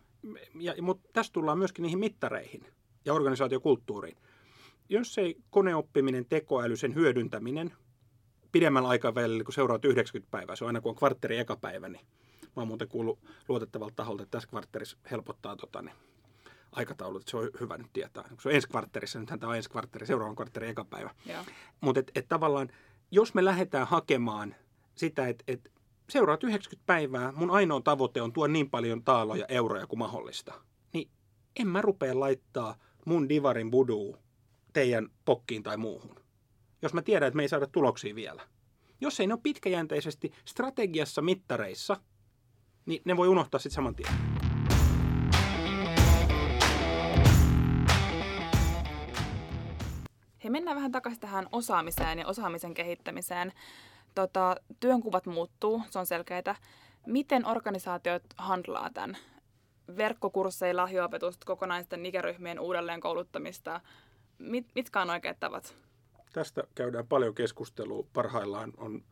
Ja, 0.60 0.74
mutta 0.82 1.10
tässä 1.14 1.34
tullaan 1.34 1.58
myöskin 1.58 1.84
niihin 1.84 2.00
mittareihin 2.00 2.66
ja 3.06 3.14
organisaatiokulttuuriin. 3.14 4.18
Jos 4.90 5.18
ei 5.18 5.38
koneoppiminen, 5.50 6.26
tekoäly, 6.26 6.76
sen 6.76 6.96
hyödyntäminen 6.96 7.74
pidemmällä 8.52 8.90
aikavälillä, 8.90 9.44
kun 9.44 9.54
seuraat 9.54 9.86
90 9.86 10.32
päivää, 10.32 10.56
se 10.56 10.64
on 10.64 10.68
aina 10.68 10.82
kun 10.82 10.90
on 10.90 10.96
kvartteri 10.96 11.38
eka 11.38 11.56
päivä, 11.56 11.90
niin 11.90 12.06
mä 12.42 12.62
oon 12.62 12.68
muuten 12.68 12.88
kuullut 12.88 13.20
luotettavalta 13.48 13.96
taholta, 13.96 14.24
että 14.24 14.32
tässä 14.32 14.50
kvartterissa 14.50 14.98
helpottaa 15.12 15.56
tota, 15.56 15.82
niin 15.82 15.96
aikataulut, 16.76 17.22
että 17.22 17.32
se 17.32 17.38
on 17.38 17.50
hyvä 17.60 17.78
nyt 17.78 17.94
tietää. 17.94 18.24
Se 18.40 18.50
on 18.50 18.56
ensi 18.56 18.68
kvartterissa, 18.68 19.20
nythän 19.20 19.40
tämä 19.40 19.50
on 19.50 19.56
ensi 19.56 19.70
kvartteri, 19.70 20.06
seuraavan 20.06 20.36
kvartteri 20.36 20.68
eka 20.68 20.86
päivä. 20.86 21.10
Mutta 21.82 22.00
et, 22.00 22.12
et 22.16 22.28
tavallaan, 22.28 22.70
jos 23.12 23.34
me 23.34 23.46
lähdetään 23.46 23.88
hakemaan 23.88 24.56
sitä, 24.96 25.28
että 25.28 25.44
et 25.48 25.72
seuraat 26.10 26.44
90 26.44 26.86
päivää, 26.86 27.32
mun 27.32 27.52
ainoa 27.52 27.82
tavoite 27.82 28.22
on 28.22 28.34
tuoda 28.34 28.54
niin 28.54 28.70
paljon 28.70 29.04
taaloja, 29.04 29.46
euroja 29.50 29.88
kuin 29.88 30.00
mahdollista, 30.00 30.54
niin 30.94 31.10
en 31.60 31.68
mä 31.68 31.82
rupea 31.82 32.20
laittaa 32.20 32.76
mun 33.06 33.30
divarin 33.30 33.72
buduu 33.72 34.18
teidän 34.74 35.10
pokkiin 35.26 35.64
tai 35.64 35.78
muuhun. 35.78 36.16
Jos 36.82 36.94
mä 36.94 37.02
tiedän, 37.02 37.28
että 37.28 37.38
me 37.38 37.44
ei 37.44 37.50
saada 37.50 37.68
tuloksia 37.68 38.16
vielä. 38.16 38.48
Jos 39.02 39.20
ei 39.20 39.28
ne 39.28 39.34
ole 39.34 39.40
pitkäjänteisesti 39.44 40.32
strategiassa 40.46 41.22
mittareissa, 41.22 41.98
niin 42.86 43.02
ne 43.06 43.18
voi 43.18 43.28
unohtaa 43.28 43.60
sitten 43.60 43.76
saman 43.76 43.96
tien. 43.96 44.35
Hei, 50.46 50.50
mennään 50.50 50.76
vähän 50.76 50.92
takaisin 50.92 51.22
tähän 51.22 51.48
osaamiseen 51.52 52.20
ja 52.20 52.28
osaamisen 52.28 52.74
kehittämiseen. 52.74 53.54
Tota, 54.16 54.56
työnkuvat 54.80 55.26
muuttuu, 55.26 55.82
se 55.90 56.00
on 56.00 56.06
selkeää. 56.06 56.56
Miten 57.06 57.46
organisaatiot 57.46 58.24
handlaa 58.38 58.90
tämän? 58.94 59.18
Verkkokursseilla, 59.98 60.82
lahjoitusta, 60.82 61.46
kokonaisten 61.46 62.06
ikäryhmien 62.06 62.60
uudelleen 62.60 63.00
kouluttamista. 63.00 63.82
Mit, 64.38 64.68
mitkä 64.76 65.02
on 65.02 65.10
oikeat 65.10 65.40
tavat? 65.40 65.76
Tästä 66.34 66.64
käydään 66.76 67.08
paljon 67.08 67.36
keskustelua. 67.36 68.08
Parhaillaan 68.14 68.74
on 68.78 69.04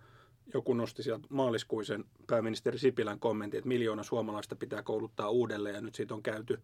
joku 0.53 0.73
nosti 0.73 1.03
sieltä 1.03 1.27
maaliskuisen 1.29 2.05
pääministeri 2.27 2.77
Sipilän 2.77 3.19
kommentin, 3.19 3.57
että 3.57 3.67
miljoona 3.67 4.03
suomalaista 4.03 4.55
pitää 4.55 4.83
kouluttaa 4.83 5.29
uudelleen 5.29 5.75
ja 5.75 5.81
nyt 5.81 5.95
siitä 5.95 6.13
on 6.13 6.23
käyty, 6.23 6.61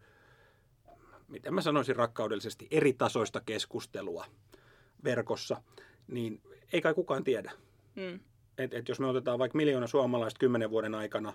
miten 1.28 1.54
mä 1.54 1.60
sanoisin 1.60 1.96
rakkaudellisesti, 1.96 2.68
eri 2.70 2.92
tasoista 2.92 3.40
keskustelua 3.40 4.26
verkossa, 5.04 5.62
niin 6.08 6.42
ei 6.72 6.80
kai 6.80 6.94
kukaan 6.94 7.24
tiedä. 7.24 7.52
Mm. 7.96 8.20
Et, 8.58 8.74
et 8.74 8.88
jos 8.88 9.00
me 9.00 9.06
otetaan 9.06 9.38
vaikka 9.38 9.56
miljoona 9.56 9.86
suomalaista 9.86 10.38
kymmenen 10.38 10.70
vuoden 10.70 10.94
aikana, 10.94 11.32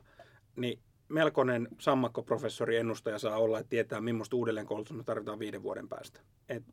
niin 0.55 0.79
melkoinen 1.09 1.67
sammakkoprofessori 1.79 2.77
ennustaja 2.77 3.19
saa 3.19 3.37
olla, 3.37 3.59
että 3.59 3.69
tietää, 3.69 4.01
millaista 4.01 4.35
uudelleenkoulutusta 4.35 4.93
me 4.93 5.03
tarvitaan 5.03 5.39
viiden 5.39 5.63
vuoden 5.63 5.89
päästä. 5.89 6.21
Et 6.49 6.63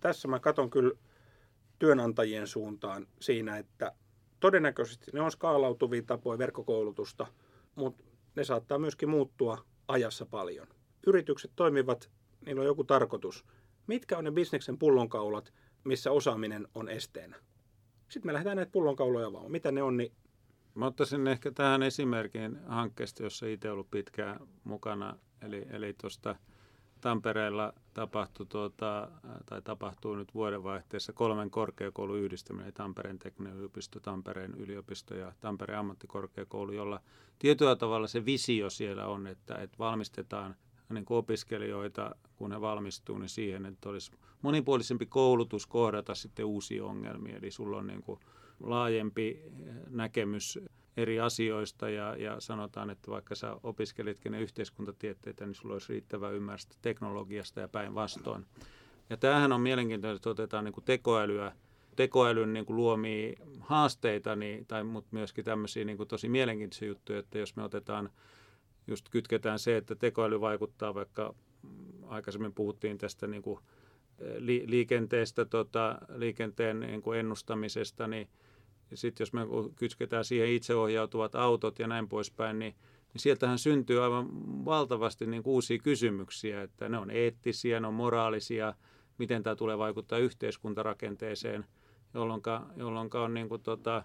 tässä 0.00 0.28
mä 0.28 0.38
katson 0.38 0.70
kyllä 0.70 0.94
työnantajien 1.78 2.46
suuntaan 2.46 3.06
siinä, 3.20 3.56
että 3.58 3.92
todennäköisesti 4.40 5.10
ne 5.12 5.20
on 5.20 5.32
skaalautuvia 5.32 6.02
tapoja 6.02 6.38
verkkokoulutusta, 6.38 7.26
mutta 7.74 8.04
ne 8.36 8.44
saattaa 8.44 8.78
myöskin 8.78 9.08
muuttua 9.08 9.64
ajassa 9.88 10.26
paljon. 10.26 10.66
Yritykset 11.06 11.50
toimivat, 11.56 12.10
niillä 12.46 12.60
on 12.60 12.66
joku 12.66 12.84
tarkoitus. 12.84 13.44
Mitkä 13.86 14.18
on 14.18 14.24
ne 14.24 14.30
bisneksen 14.30 14.78
pullonkaulat, 14.78 15.52
missä 15.84 16.10
osaaminen 16.10 16.68
on 16.74 16.88
esteenä. 16.88 17.36
Sitten 18.08 18.28
me 18.28 18.32
lähdetään 18.32 18.56
näitä 18.56 18.72
pullonkauloja 18.72 19.32
vaan. 19.32 19.50
Mitä 19.50 19.72
ne 19.72 19.82
on, 19.82 19.96
niin 19.96 20.12
Mä 20.74 20.86
ottaisin 20.86 21.26
ehkä 21.26 21.50
tähän 21.50 21.82
esimerkin 21.82 22.58
hankkeesta, 22.66 23.22
jossa 23.22 23.46
itse 23.46 23.70
ollut 23.70 23.90
pitkään 23.90 24.40
mukana. 24.64 25.16
Eli, 25.42 25.66
eli 25.70 25.94
tuosta 26.00 26.36
Tampereella 27.00 27.72
tapahtui, 27.94 28.46
tuota, 28.46 29.10
tai 29.46 29.62
tapahtuu 29.62 30.16
nyt 30.16 30.34
vuodenvaihteessa 30.34 31.12
kolmen 31.12 31.50
korkeakoulun 31.50 32.18
yhdistäminen, 32.18 32.72
Tampereen 32.72 33.18
tekninen 33.18 33.56
yliopisto, 33.56 34.00
Tampereen 34.00 34.54
yliopisto 34.54 35.14
ja 35.14 35.32
Tampereen 35.40 35.78
ammattikorkeakoulu, 35.78 36.72
jolla 36.72 37.00
tietyllä 37.38 37.76
tavalla 37.76 38.06
se 38.06 38.24
visio 38.24 38.70
siellä 38.70 39.06
on, 39.06 39.26
että, 39.26 39.54
että 39.54 39.78
valmistetaan 39.78 40.56
niin 40.88 41.04
kuin 41.04 41.18
opiskelijoita, 41.18 42.14
kun 42.36 42.52
he 42.52 42.60
valmistuu, 42.60 43.18
niin 43.18 43.28
siihen, 43.28 43.66
että 43.66 43.88
olisi 43.88 44.12
monipuolisempi 44.42 45.06
koulutus 45.06 45.66
kohdata 45.66 46.14
sitten 46.14 46.44
uusia 46.44 46.84
ongelmia. 46.84 47.36
Eli 47.36 47.50
sulla 47.50 47.76
on 47.76 47.86
niin 47.86 48.02
kuin 48.02 48.20
laajempi 48.60 49.42
näkemys 49.90 50.58
eri 50.96 51.20
asioista 51.20 51.88
ja, 51.88 52.16
ja 52.16 52.40
sanotaan, 52.40 52.90
että 52.90 53.10
vaikka 53.10 53.34
sä 53.34 53.56
opiskelitkin 53.62 54.32
ne 54.32 54.40
yhteiskuntatieteitä, 54.40 55.46
niin 55.46 55.54
sulla 55.54 55.74
olisi 55.74 55.92
riittävä 55.92 56.30
ymmärrystä 56.30 56.76
teknologiasta 56.82 57.60
ja 57.60 57.68
päinvastoin. 57.68 58.46
Ja 59.10 59.16
tämähän 59.16 59.52
on 59.52 59.60
mielenkiintoista, 59.60 60.16
että 60.16 60.30
otetaan 60.30 60.64
niin 60.64 60.72
kuin 60.72 60.84
tekoälyä, 60.84 61.52
tekoälyn 61.96 62.52
niin 62.52 62.66
kuin 62.66 62.76
luomia 62.76 63.32
haasteita, 63.60 64.36
niin, 64.36 64.66
tai, 64.66 64.84
mutta 64.84 65.08
myöskin 65.12 65.44
tämmöisiä 65.44 65.84
niin 65.84 65.96
kuin 65.96 66.08
tosi 66.08 66.28
mielenkiintoisia 66.28 66.88
juttuja, 66.88 67.18
että 67.18 67.38
jos 67.38 67.56
me 67.56 67.62
otetaan, 67.62 68.10
just 68.86 69.08
kytketään 69.08 69.58
se, 69.58 69.76
että 69.76 69.94
tekoäly 69.94 70.40
vaikuttaa 70.40 70.94
vaikka, 70.94 71.34
mm, 71.62 72.04
aikaisemmin 72.06 72.54
puhuttiin 72.54 72.98
tästä 72.98 73.26
niin 73.26 73.42
kuin 73.42 73.60
liikenteestä, 74.66 75.44
tota, 75.44 75.98
liikenteen 76.14 76.80
niin 76.80 77.02
kuin 77.02 77.18
ennustamisesta, 77.18 78.06
niin 78.06 78.28
sitten 78.94 79.22
jos 79.22 79.32
me 79.32 79.40
kytketään 79.76 80.24
siihen 80.24 80.48
itseohjautuvat 80.48 81.34
autot 81.34 81.78
ja 81.78 81.86
näin 81.86 82.08
poispäin, 82.08 82.58
niin, 82.58 82.74
niin 83.12 83.20
sieltähän 83.20 83.58
syntyy 83.58 84.02
aivan 84.02 84.28
valtavasti 84.64 85.26
niin 85.26 85.42
uusia 85.44 85.78
kysymyksiä, 85.78 86.62
että 86.62 86.88
ne 86.88 86.98
on 86.98 87.10
eettisiä, 87.10 87.80
ne 87.80 87.86
on 87.86 87.94
moraalisia, 87.94 88.74
miten 89.18 89.42
tämä 89.42 89.56
tulee 89.56 89.78
vaikuttaa 89.78 90.18
yhteiskuntarakenteeseen, 90.18 91.64
jolloin, 92.14 92.42
jolloin 92.76 93.10
on 93.14 93.34
niin 93.34 93.48
kuin 93.48 93.62
tota, 93.62 94.04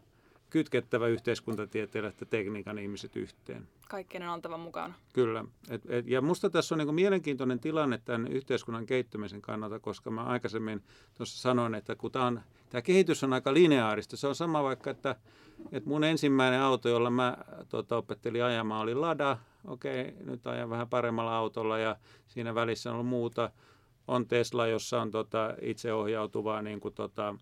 kytkettävä 0.49 1.07
yhteiskuntatieteellä 1.07 2.09
että 2.09 2.25
tekniikan 2.25 2.79
ihmiset 2.79 3.15
yhteen. 3.15 3.67
Kaikkien 3.89 4.23
on 4.23 4.33
oltava 4.33 4.57
mukana. 4.57 4.93
Kyllä. 5.13 5.45
Et, 5.69 5.81
et, 5.89 6.07
ja 6.07 6.21
musta 6.21 6.49
tässä 6.49 6.75
on 6.75 6.79
niin 6.79 6.95
mielenkiintoinen 6.95 7.59
tilanne 7.59 8.01
tämän 8.05 8.27
yhteiskunnan 8.27 8.85
kehittymisen 8.85 9.41
kannalta, 9.41 9.79
koska 9.79 10.11
mä 10.11 10.23
aikaisemmin 10.23 10.83
tuossa 11.17 11.41
sanoin, 11.41 11.75
että 11.75 11.95
kun 11.95 12.11
tämä, 12.11 12.25
on, 12.25 12.41
tämä 12.69 12.81
kehitys 12.81 13.23
on 13.23 13.33
aika 13.33 13.53
lineaarista. 13.53 14.17
Se 14.17 14.27
on 14.27 14.35
sama 14.35 14.63
vaikka, 14.63 14.91
että, 14.91 15.15
että 15.71 15.89
mun 15.89 16.03
ensimmäinen 16.03 16.61
auto, 16.61 16.89
jolla 16.89 17.09
mä 17.09 17.37
tota, 17.69 17.97
opettelin 17.97 18.43
ajamaan, 18.43 18.81
oli 18.81 18.95
Lada. 18.95 19.37
Okei, 19.67 20.13
nyt 20.25 20.47
ajan 20.47 20.69
vähän 20.69 20.89
paremmalla 20.89 21.37
autolla 21.37 21.77
ja 21.77 21.95
siinä 22.27 22.55
välissä 22.55 22.89
on 22.89 22.93
ollut 22.93 23.07
muuta. 23.07 23.51
On 24.07 24.27
Tesla, 24.27 24.67
jossa 24.67 25.01
on 25.01 25.11
tota, 25.11 25.53
itseohjautuvaa 25.61 26.61
niin 26.61 26.79
kuin, 26.79 26.93
tota, 26.93 27.35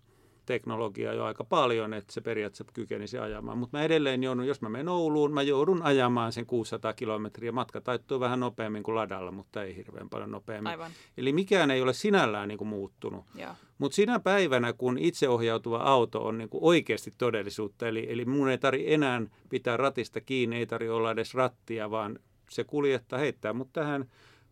teknologiaa 0.47 1.13
jo 1.13 1.23
aika 1.23 1.43
paljon, 1.43 1.93
että 1.93 2.13
se 2.13 2.21
periaatteessa 2.21 2.73
kykenisi 2.73 3.17
ajamaan. 3.17 3.57
Mutta 3.57 3.77
mä 3.77 3.83
edelleen 3.83 4.23
joudun, 4.23 4.47
jos 4.47 4.61
mä 4.61 4.69
menen 4.69 4.89
Ouluun, 4.89 5.33
mä 5.33 5.41
joudun 5.41 5.81
ajamaan 5.81 6.31
sen 6.31 6.45
600 6.45 6.93
kilometriä. 6.93 7.51
Matka 7.51 7.81
taittuu 7.81 8.19
vähän 8.19 8.39
nopeammin 8.39 8.83
kuin 8.83 8.95
ladalla, 8.95 9.31
mutta 9.31 9.63
ei 9.63 9.75
hirveän 9.75 10.09
paljon 10.09 10.31
nopeammin. 10.31 10.67
Aivan. 10.67 10.91
Eli 11.17 11.33
mikään 11.33 11.71
ei 11.71 11.81
ole 11.81 11.93
sinällään 11.93 12.47
niin 12.47 12.57
kuin 12.57 12.67
muuttunut. 12.67 13.25
Mutta 13.77 13.95
sinä 13.95 14.19
päivänä, 14.19 14.73
kun 14.73 14.97
itseohjautuva 14.97 15.77
auto 15.77 16.25
on 16.25 16.37
niin 16.37 16.49
kuin 16.49 16.63
oikeasti 16.63 17.13
todellisuutta, 17.17 17.87
eli, 17.87 18.05
eli 18.09 18.25
mun 18.25 18.49
ei 18.49 18.57
tarvitse 18.57 18.93
enää 18.93 19.21
pitää 19.49 19.77
ratista 19.77 20.21
kiinni, 20.21 20.55
ei 20.55 20.65
tarvitse 20.65 20.91
olla 20.91 21.11
edes 21.11 21.33
rattia, 21.33 21.91
vaan 21.91 22.19
se 22.49 22.63
kuljettaa, 22.63 23.19
heittää 23.19 23.53
mut 23.53 23.73
tähän 23.73 24.05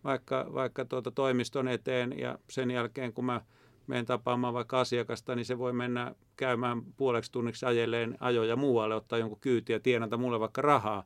vaikka, 0.04 0.48
vaikka 0.54 0.86
tuota 0.86 1.12
toimiston 1.12 1.68
eteen 1.68 2.20
ja 2.20 2.40
sen 2.50 2.72
jälkeen, 2.72 3.14
kun 3.14 3.26
mä 3.26 3.42
menen 3.88 4.06
tapaamaan 4.06 4.54
vaikka 4.54 4.80
asiakasta, 4.80 5.36
niin 5.36 5.46
se 5.46 5.58
voi 5.58 5.74
mennä 5.74 6.16
käymään 6.36 6.82
puoleksi 6.98 7.32
tunniksi 7.32 7.66
ajelleen 7.66 8.18
ajoja 8.20 8.56
muualle, 8.56 8.96
ottaa 8.96 9.20
jonkun 9.20 9.40
kyytiä 9.42 9.76
ja 9.76 9.80
tienata 9.80 10.18
mulle 10.18 10.40
vaikka 10.40 10.62
rahaa. 10.62 11.04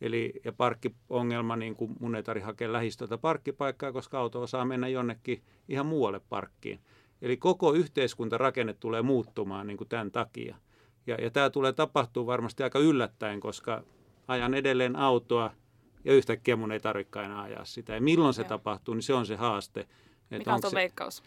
Eli, 0.00 0.32
ja 0.44 0.52
parkkiongelma, 0.52 1.56
niin 1.56 1.74
kuin 1.74 1.96
mun 2.00 2.14
ei 2.14 2.22
tarvitse 2.22 2.46
hakea 2.46 2.72
lähistöltä 2.72 3.18
parkkipaikkaa, 3.18 3.92
koska 3.92 4.18
auto 4.18 4.42
osaa 4.42 4.64
mennä 4.64 4.88
jonnekin 4.88 5.42
ihan 5.68 5.86
muualle 5.86 6.20
parkkiin. 6.28 6.80
Eli 7.22 7.36
koko 7.36 7.72
yhteiskuntarakenne 7.72 8.74
tulee 8.74 9.02
muuttumaan 9.02 9.66
niin 9.66 9.76
kuin 9.76 9.88
tämän 9.88 10.10
takia. 10.10 10.56
Ja, 11.06 11.14
ja 11.14 11.30
tämä 11.30 11.50
tulee 11.50 11.72
tapahtua 11.72 12.26
varmasti 12.26 12.62
aika 12.62 12.78
yllättäen, 12.78 13.40
koska 13.40 13.82
ajan 14.28 14.54
edelleen 14.54 14.96
autoa 14.96 15.50
ja 16.04 16.12
yhtäkkiä 16.14 16.56
mun 16.56 16.72
ei 16.72 16.80
tarvitse 16.80 17.20
enää 17.20 17.42
ajaa 17.42 17.64
sitä. 17.64 17.94
Ja 17.94 18.00
milloin 18.00 18.34
se 18.34 18.42
Joo. 18.42 18.48
tapahtuu, 18.48 18.94
niin 18.94 19.02
se 19.02 19.14
on 19.14 19.26
se 19.26 19.36
haaste. 19.36 19.88
Mikä 20.30 20.54
on 20.54 20.60
se... 20.62 20.74
veikkaus? 20.74 21.22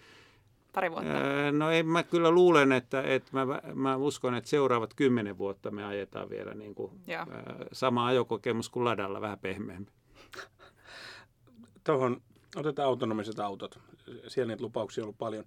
Pari 0.73 0.91
vuotta? 0.91 1.11
No 1.51 1.71
ei, 1.71 1.83
mä 1.83 2.03
kyllä 2.03 2.31
luulen, 2.31 2.71
että, 2.71 3.01
että 3.01 3.31
mä, 3.33 3.61
mä 3.73 3.95
uskon, 3.95 4.35
että 4.35 4.49
seuraavat 4.49 4.93
kymmenen 4.93 5.37
vuotta 5.37 5.71
me 5.71 5.85
ajetaan 5.85 6.29
vielä 6.29 6.53
niin 6.53 6.75
kuin, 6.75 6.91
ää, 7.17 7.25
sama 7.71 8.05
ajokokemus 8.05 8.69
kuin 8.69 8.85
ladalla, 8.85 9.21
vähän 9.21 9.39
pehmeämmin. 9.39 9.91
Tuohon 11.83 12.21
otetaan 12.55 12.87
autonomiset 12.87 13.39
autot. 13.39 13.79
Siellä 14.27 14.51
niitä 14.53 14.63
lupauksia 14.63 15.01
on 15.01 15.05
ollut 15.05 15.17
paljon. 15.17 15.45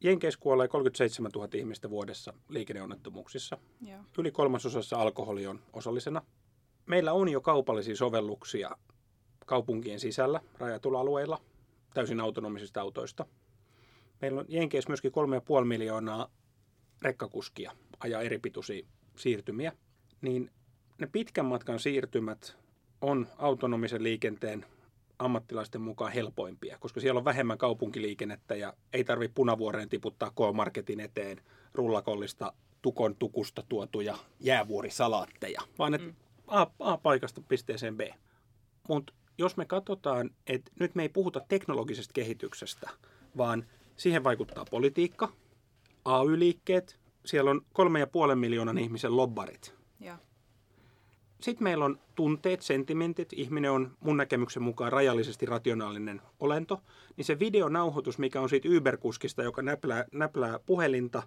Jenkeissä 0.00 0.40
kuolee 0.40 0.68
37 0.68 1.30
000 1.34 1.48
ihmistä 1.54 1.90
vuodessa 1.90 2.34
liikenneonnettomuuksissa. 2.48 3.58
Joo. 3.86 4.00
Yli 4.18 4.30
kolmasosassa 4.30 4.98
alkoholi 4.98 5.46
on 5.46 5.60
osallisena. 5.72 6.22
Meillä 6.86 7.12
on 7.12 7.28
jo 7.28 7.40
kaupallisia 7.40 7.96
sovelluksia 7.96 8.70
kaupunkien 9.46 10.00
sisällä 10.00 10.40
rajatulla 10.58 11.00
alueilla 11.00 11.40
täysin 11.94 12.20
autonomisista 12.20 12.80
autoista– 12.80 13.26
Meillä 14.24 14.40
on 14.40 14.46
Jenkeissä 14.48 14.90
myöskin 14.90 15.12
3,5 15.60 15.64
miljoonaa 15.64 16.28
rekkakuskia 17.02 17.72
ajaa 18.00 18.22
eri 18.22 18.38
pituisia 18.38 18.86
siirtymiä. 19.16 19.72
Niin 20.20 20.50
ne 20.98 21.06
pitkän 21.06 21.44
matkan 21.44 21.80
siirtymät 21.80 22.56
on 23.00 23.28
autonomisen 23.38 24.02
liikenteen 24.02 24.66
ammattilaisten 25.18 25.80
mukaan 25.80 26.12
helpoimpia, 26.12 26.78
koska 26.78 27.00
siellä 27.00 27.18
on 27.18 27.24
vähemmän 27.24 27.58
kaupunkiliikennettä 27.58 28.54
ja 28.54 28.74
ei 28.92 29.04
tarvitse 29.04 29.34
punavuoreen 29.34 29.88
tiputtaa 29.88 30.30
K-Marketin 30.30 31.00
eteen 31.00 31.40
rullakollista 31.74 32.52
tukon 32.82 33.16
tukusta 33.16 33.62
tuotuja 33.68 34.18
jäävuorisalaatteja, 34.40 35.60
vaan 35.78 35.94
että 35.94 36.06
mm. 36.06 36.14
A, 36.46 36.66
A-paikasta 36.80 37.40
pisteeseen 37.48 37.96
B. 37.96 38.00
Mutta 38.88 39.12
jos 39.38 39.56
me 39.56 39.64
katsotaan, 39.64 40.30
että 40.46 40.70
nyt 40.80 40.94
me 40.94 41.02
ei 41.02 41.08
puhuta 41.08 41.40
teknologisesta 41.48 42.12
kehityksestä, 42.12 42.90
vaan 43.36 43.66
Siihen 43.96 44.24
vaikuttaa 44.24 44.64
politiikka, 44.70 45.32
AY-liikkeet, 46.04 46.98
siellä 47.24 47.50
on 47.50 47.60
kolme 47.72 48.00
ja 48.00 48.06
puolen 48.06 48.38
miljoonan 48.38 48.78
ihmisen 48.78 49.16
lobbarit. 49.16 49.74
Ja. 50.00 50.18
Sitten 51.40 51.64
meillä 51.64 51.84
on 51.84 51.98
tunteet, 52.14 52.62
sentimentit. 52.62 53.32
Ihminen 53.32 53.70
on 53.70 53.96
mun 54.00 54.16
näkemyksen 54.16 54.62
mukaan 54.62 54.92
rajallisesti 54.92 55.46
rationaalinen 55.46 56.22
olento. 56.40 56.80
Niin 57.16 57.24
se 57.24 57.38
videonauhoitus, 57.38 58.18
mikä 58.18 58.40
on 58.40 58.48
siitä 58.48 58.68
Uber-kuskista, 58.68 59.42
joka 59.42 59.62
näplää, 59.62 60.04
näplää 60.12 60.58
puhelinta, 60.58 61.22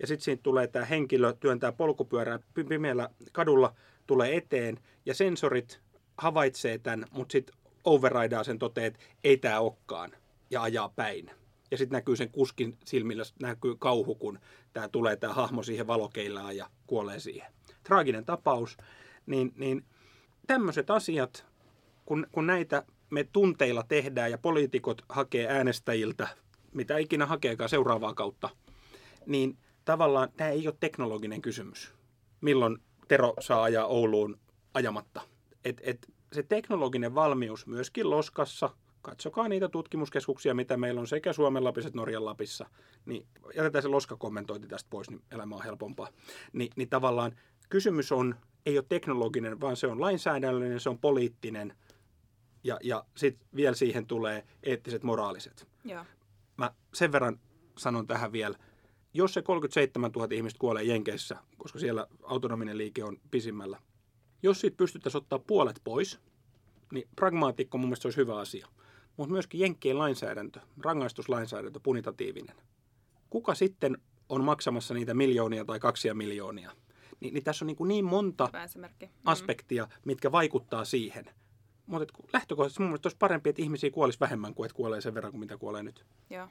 ja 0.00 0.06
sitten 0.06 0.24
siitä 0.24 0.42
tulee 0.42 0.66
tämä 0.66 0.84
henkilö, 0.84 1.32
työntää 1.32 1.72
polkupyörää 1.72 2.38
pimeällä 2.68 3.08
kadulla, 3.32 3.74
tulee 4.06 4.36
eteen, 4.36 4.78
ja 5.06 5.14
sensorit 5.14 5.80
havaitsee 6.16 6.78
tämän, 6.78 7.06
mutta 7.10 7.32
sitten 7.32 7.54
overridaa 7.84 8.44
sen 8.44 8.58
toteet, 8.58 8.94
että 8.94 9.06
ei 9.24 9.36
tämä 9.36 9.60
olekaan, 9.60 10.10
ja 10.50 10.62
ajaa 10.62 10.88
päin 10.88 11.30
ja 11.70 11.78
sitten 11.78 11.96
näkyy 11.96 12.16
sen 12.16 12.30
kuskin 12.30 12.78
silmillä, 12.84 13.22
näkyy 13.42 13.76
kauhu, 13.76 14.14
kun 14.14 14.38
tämä 14.72 14.88
tulee 14.88 15.16
tämä 15.16 15.32
hahmo 15.32 15.62
siihen 15.62 15.86
valokeilaan 15.86 16.56
ja 16.56 16.70
kuolee 16.86 17.20
siihen. 17.20 17.52
Traaginen 17.84 18.24
tapaus. 18.24 18.76
Niin, 19.26 19.52
niin 19.56 19.84
tämmöiset 20.46 20.90
asiat, 20.90 21.46
kun, 22.06 22.26
kun 22.32 22.46
näitä 22.46 22.82
me 23.10 23.24
tunteilla 23.32 23.82
tehdään 23.82 24.30
ja 24.30 24.38
poliitikot 24.38 25.02
hakee 25.08 25.48
äänestäjiltä, 25.48 26.28
mitä 26.72 26.98
ikinä 26.98 27.26
hakeekaan 27.26 27.70
seuraavaa 27.70 28.14
kautta, 28.14 28.48
niin 29.26 29.58
tavallaan 29.84 30.28
tämä 30.36 30.50
ei 30.50 30.66
ole 30.66 30.76
teknologinen 30.80 31.42
kysymys. 31.42 31.92
Milloin 32.40 32.78
Tero 33.08 33.34
saa 33.40 33.62
ajaa 33.62 33.86
Ouluun 33.86 34.38
ajamatta. 34.74 35.20
Et, 35.64 35.80
et 35.84 36.12
se 36.32 36.42
teknologinen 36.42 37.14
valmius 37.14 37.66
myöskin 37.66 38.10
Loskassa– 38.10 38.70
katsokaa 39.02 39.48
niitä 39.48 39.68
tutkimuskeskuksia, 39.68 40.54
mitä 40.54 40.76
meillä 40.76 41.00
on 41.00 41.06
sekä 41.06 41.32
Suomen 41.32 41.64
Lapissa 41.64 41.88
että 41.88 41.98
Norjan 41.98 42.24
Lapissa, 42.24 42.66
niin 43.06 43.26
jätetään 43.54 43.82
se 43.82 43.88
loskakommentointi 43.88 44.68
tästä 44.68 44.90
pois, 44.90 45.10
niin 45.10 45.22
elämä 45.30 45.54
on 45.54 45.64
helpompaa. 45.64 46.08
Ni, 46.52 46.70
niin 46.76 46.88
tavallaan 46.88 47.36
kysymys 47.68 48.12
on, 48.12 48.34
ei 48.66 48.78
ole 48.78 48.84
teknologinen, 48.88 49.60
vaan 49.60 49.76
se 49.76 49.86
on 49.86 50.00
lainsäädännöllinen, 50.00 50.80
se 50.80 50.88
on 50.88 50.98
poliittinen 50.98 51.74
ja, 52.64 52.78
ja 52.82 53.04
sitten 53.16 53.48
vielä 53.56 53.74
siihen 53.74 54.06
tulee 54.06 54.44
eettiset, 54.62 55.02
moraaliset. 55.02 55.68
Ja. 55.84 56.04
Mä 56.56 56.70
sen 56.94 57.12
verran 57.12 57.40
sanon 57.78 58.06
tähän 58.06 58.32
vielä, 58.32 58.58
jos 59.14 59.34
se 59.34 59.42
37 59.42 60.10
000 60.12 60.28
ihmistä 60.30 60.58
kuolee 60.58 60.84
Jenkeissä, 60.84 61.36
koska 61.58 61.78
siellä 61.78 62.06
autonominen 62.22 62.78
liike 62.78 63.04
on 63.04 63.16
pisimmällä, 63.30 63.78
jos 64.42 64.60
siitä 64.60 64.76
pystyttäisiin 64.76 65.22
ottaa 65.22 65.38
puolet 65.38 65.80
pois, 65.84 66.20
niin 66.92 67.08
pragmaatikko 67.16 67.78
mun 67.78 67.88
mielestä 67.88 68.08
olisi 68.08 68.20
hyvä 68.20 68.38
asia 68.38 68.68
mutta 69.18 69.32
myöskin 69.32 69.60
Jenkkien 69.60 69.98
lainsäädäntö, 69.98 70.60
rangaistuslainsäädäntö, 70.84 71.80
punitatiivinen. 71.82 72.56
Kuka 73.30 73.54
sitten 73.54 73.98
on 74.28 74.44
maksamassa 74.44 74.94
niitä 74.94 75.14
miljoonia 75.14 75.64
tai 75.64 75.80
kaksia 75.80 76.14
miljoonia? 76.14 76.72
Niin, 77.20 77.34
niin 77.34 77.44
tässä 77.44 77.64
on 77.64 77.66
niin, 77.66 77.76
kuin 77.76 77.88
niin 77.88 78.04
monta. 78.04 78.48
Mm. 78.52 79.08
aspektia, 79.24 79.88
mitkä 80.04 80.32
vaikuttaa 80.32 80.84
siihen. 80.84 81.24
Mutta 81.86 82.14
lähtökohtaisesti 82.32 82.82
mun 82.82 82.90
mielestä 82.90 83.06
olisi 83.06 83.16
parempi, 83.18 83.50
että 83.50 83.62
ihmisiä 83.62 83.90
kuolisi 83.90 84.20
vähemmän 84.20 84.54
kuin 84.54 84.66
että 84.66 84.76
kuolee 84.76 85.00
sen 85.00 85.14
verran 85.14 85.32
kuin 85.32 85.40
mitä 85.40 85.56
kuolee 85.56 85.82
nyt. 85.82 86.04
Joo. 86.30 86.48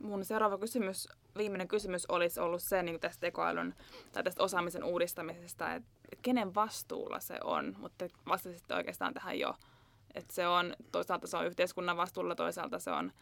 Mun 0.00 0.24
seuraava 0.24 0.58
kysymys, 0.58 1.08
viimeinen 1.36 1.68
kysymys 1.68 2.06
olisi 2.06 2.40
ollut 2.40 2.62
se 2.62 2.82
niin 2.82 3.00
tästä 3.00 3.20
tekoälyn 3.20 3.74
tai 4.12 4.22
tästä 4.22 4.42
osaamisen 4.42 4.84
uudistamisesta, 4.84 5.74
että 5.74 5.88
kenen 6.22 6.54
vastuulla 6.54 7.20
se 7.20 7.38
on, 7.44 7.74
mutta 7.78 8.08
vastasitte 8.28 8.74
oikeastaan 8.74 9.14
tähän 9.14 9.38
jo, 9.38 9.54
että 10.16 10.34
se 10.34 10.48
on, 10.48 10.76
toisaalta 10.92 11.26
se 11.26 11.36
on 11.36 11.46
yhteiskunnan 11.46 11.96
vastuulla, 11.96 12.34
toisaalta 12.34 12.78
se 12.78 12.90
on 12.90 13.12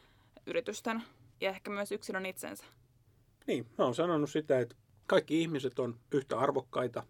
yritysten 0.47 1.03
ja 1.41 1.51
ehkä 1.51 1.71
myös 1.71 1.93
yksilön 1.93 2.27
itsensä. 2.27 2.65
Niin, 3.47 3.67
mä 3.79 3.85
oon 3.85 3.95
sanonut 3.95 4.31
sitä, 4.31 4.61
että 4.61 4.77
kaikki 5.07 5.41
ihmiset 5.41 5.79
on 5.79 5.99
yhtä 6.13 6.39
arvokkaita, 6.39 7.03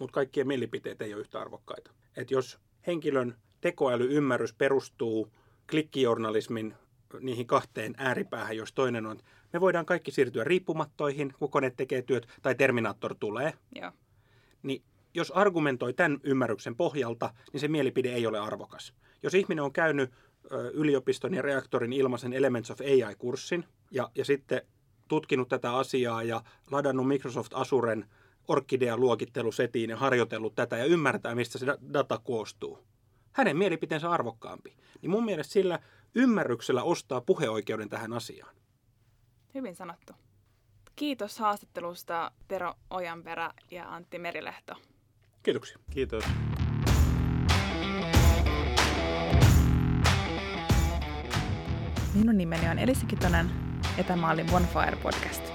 mutta 0.00 0.14
kaikkien 0.14 0.46
mielipiteet 0.46 1.02
ei 1.02 1.14
ole 1.14 1.20
yhtä 1.20 1.40
arvokkaita. 1.40 1.90
Että 2.16 2.34
jos 2.34 2.58
henkilön 2.86 3.36
tekoälyymmärrys 3.60 4.54
perustuu 4.54 5.32
klikkijournalismin 5.70 6.74
niihin 7.20 7.46
kahteen 7.46 7.94
ääripäähän, 7.98 8.56
jos 8.56 8.72
toinen 8.72 9.06
on, 9.06 9.18
me 9.52 9.60
voidaan 9.60 9.86
kaikki 9.86 10.10
siirtyä 10.10 10.44
riippumattoihin, 10.44 11.34
kun 11.38 11.50
kone 11.50 11.70
tekee 11.70 12.02
työt, 12.02 12.28
tai 12.42 12.54
Terminaattor 12.54 13.14
tulee, 13.20 13.52
Joo. 13.74 13.92
niin 14.62 14.82
jos 15.14 15.30
argumentoi 15.30 15.92
tämän 15.92 16.20
ymmärryksen 16.22 16.76
pohjalta, 16.76 17.34
niin 17.52 17.60
se 17.60 17.68
mielipide 17.68 18.12
ei 18.12 18.26
ole 18.26 18.38
arvokas. 18.38 18.94
Jos 19.22 19.34
ihminen 19.34 19.64
on 19.64 19.72
käynyt 19.72 20.10
yliopiston 20.72 21.34
ja 21.34 21.42
reaktorin 21.42 21.92
ilmaisen 21.92 22.32
Elements 22.32 22.70
of 22.70 22.80
AI-kurssin 22.80 23.64
ja, 23.90 24.10
ja 24.14 24.24
sitten 24.24 24.62
tutkinut 25.08 25.48
tätä 25.48 25.76
asiaa 25.76 26.22
ja 26.22 26.42
ladannut 26.70 27.08
Microsoft 27.08 27.52
Azuren 27.54 28.06
Orkidea-luokittelusetiin 28.48 29.90
ja 29.90 29.96
harjoitellut 29.96 30.54
tätä 30.54 30.76
ja 30.78 30.84
ymmärtää, 30.84 31.34
mistä 31.34 31.58
se 31.58 31.66
data 31.92 32.18
koostuu. 32.18 32.78
Hänen 33.32 33.56
mielipiteensä 33.56 34.10
arvokkaampi. 34.10 34.76
Niin 35.02 35.10
mun 35.10 35.24
mielestä 35.24 35.52
sillä 35.52 35.78
ymmärryksellä 36.14 36.82
ostaa 36.82 37.20
puheoikeuden 37.20 37.88
tähän 37.88 38.12
asiaan. 38.12 38.54
Hyvin 39.54 39.74
sanottu. 39.74 40.12
Kiitos 40.96 41.38
haastattelusta 41.38 42.32
Tero 42.48 42.74
Ojanperä 42.90 43.50
ja 43.70 43.94
Antti 43.94 44.18
Merilehto. 44.18 44.74
Kiitoksia. 45.42 45.78
Kiitos. 45.90 46.24
Minun 52.14 52.38
nimeni 52.38 52.68
on 52.68 52.78
Elisa 52.78 53.06
Kitonen 53.06 53.50
ja 53.98 54.04
tämä 54.04 54.30
oli 54.30 54.44
Bonfire 54.44 54.96
Podcast. 55.02 55.51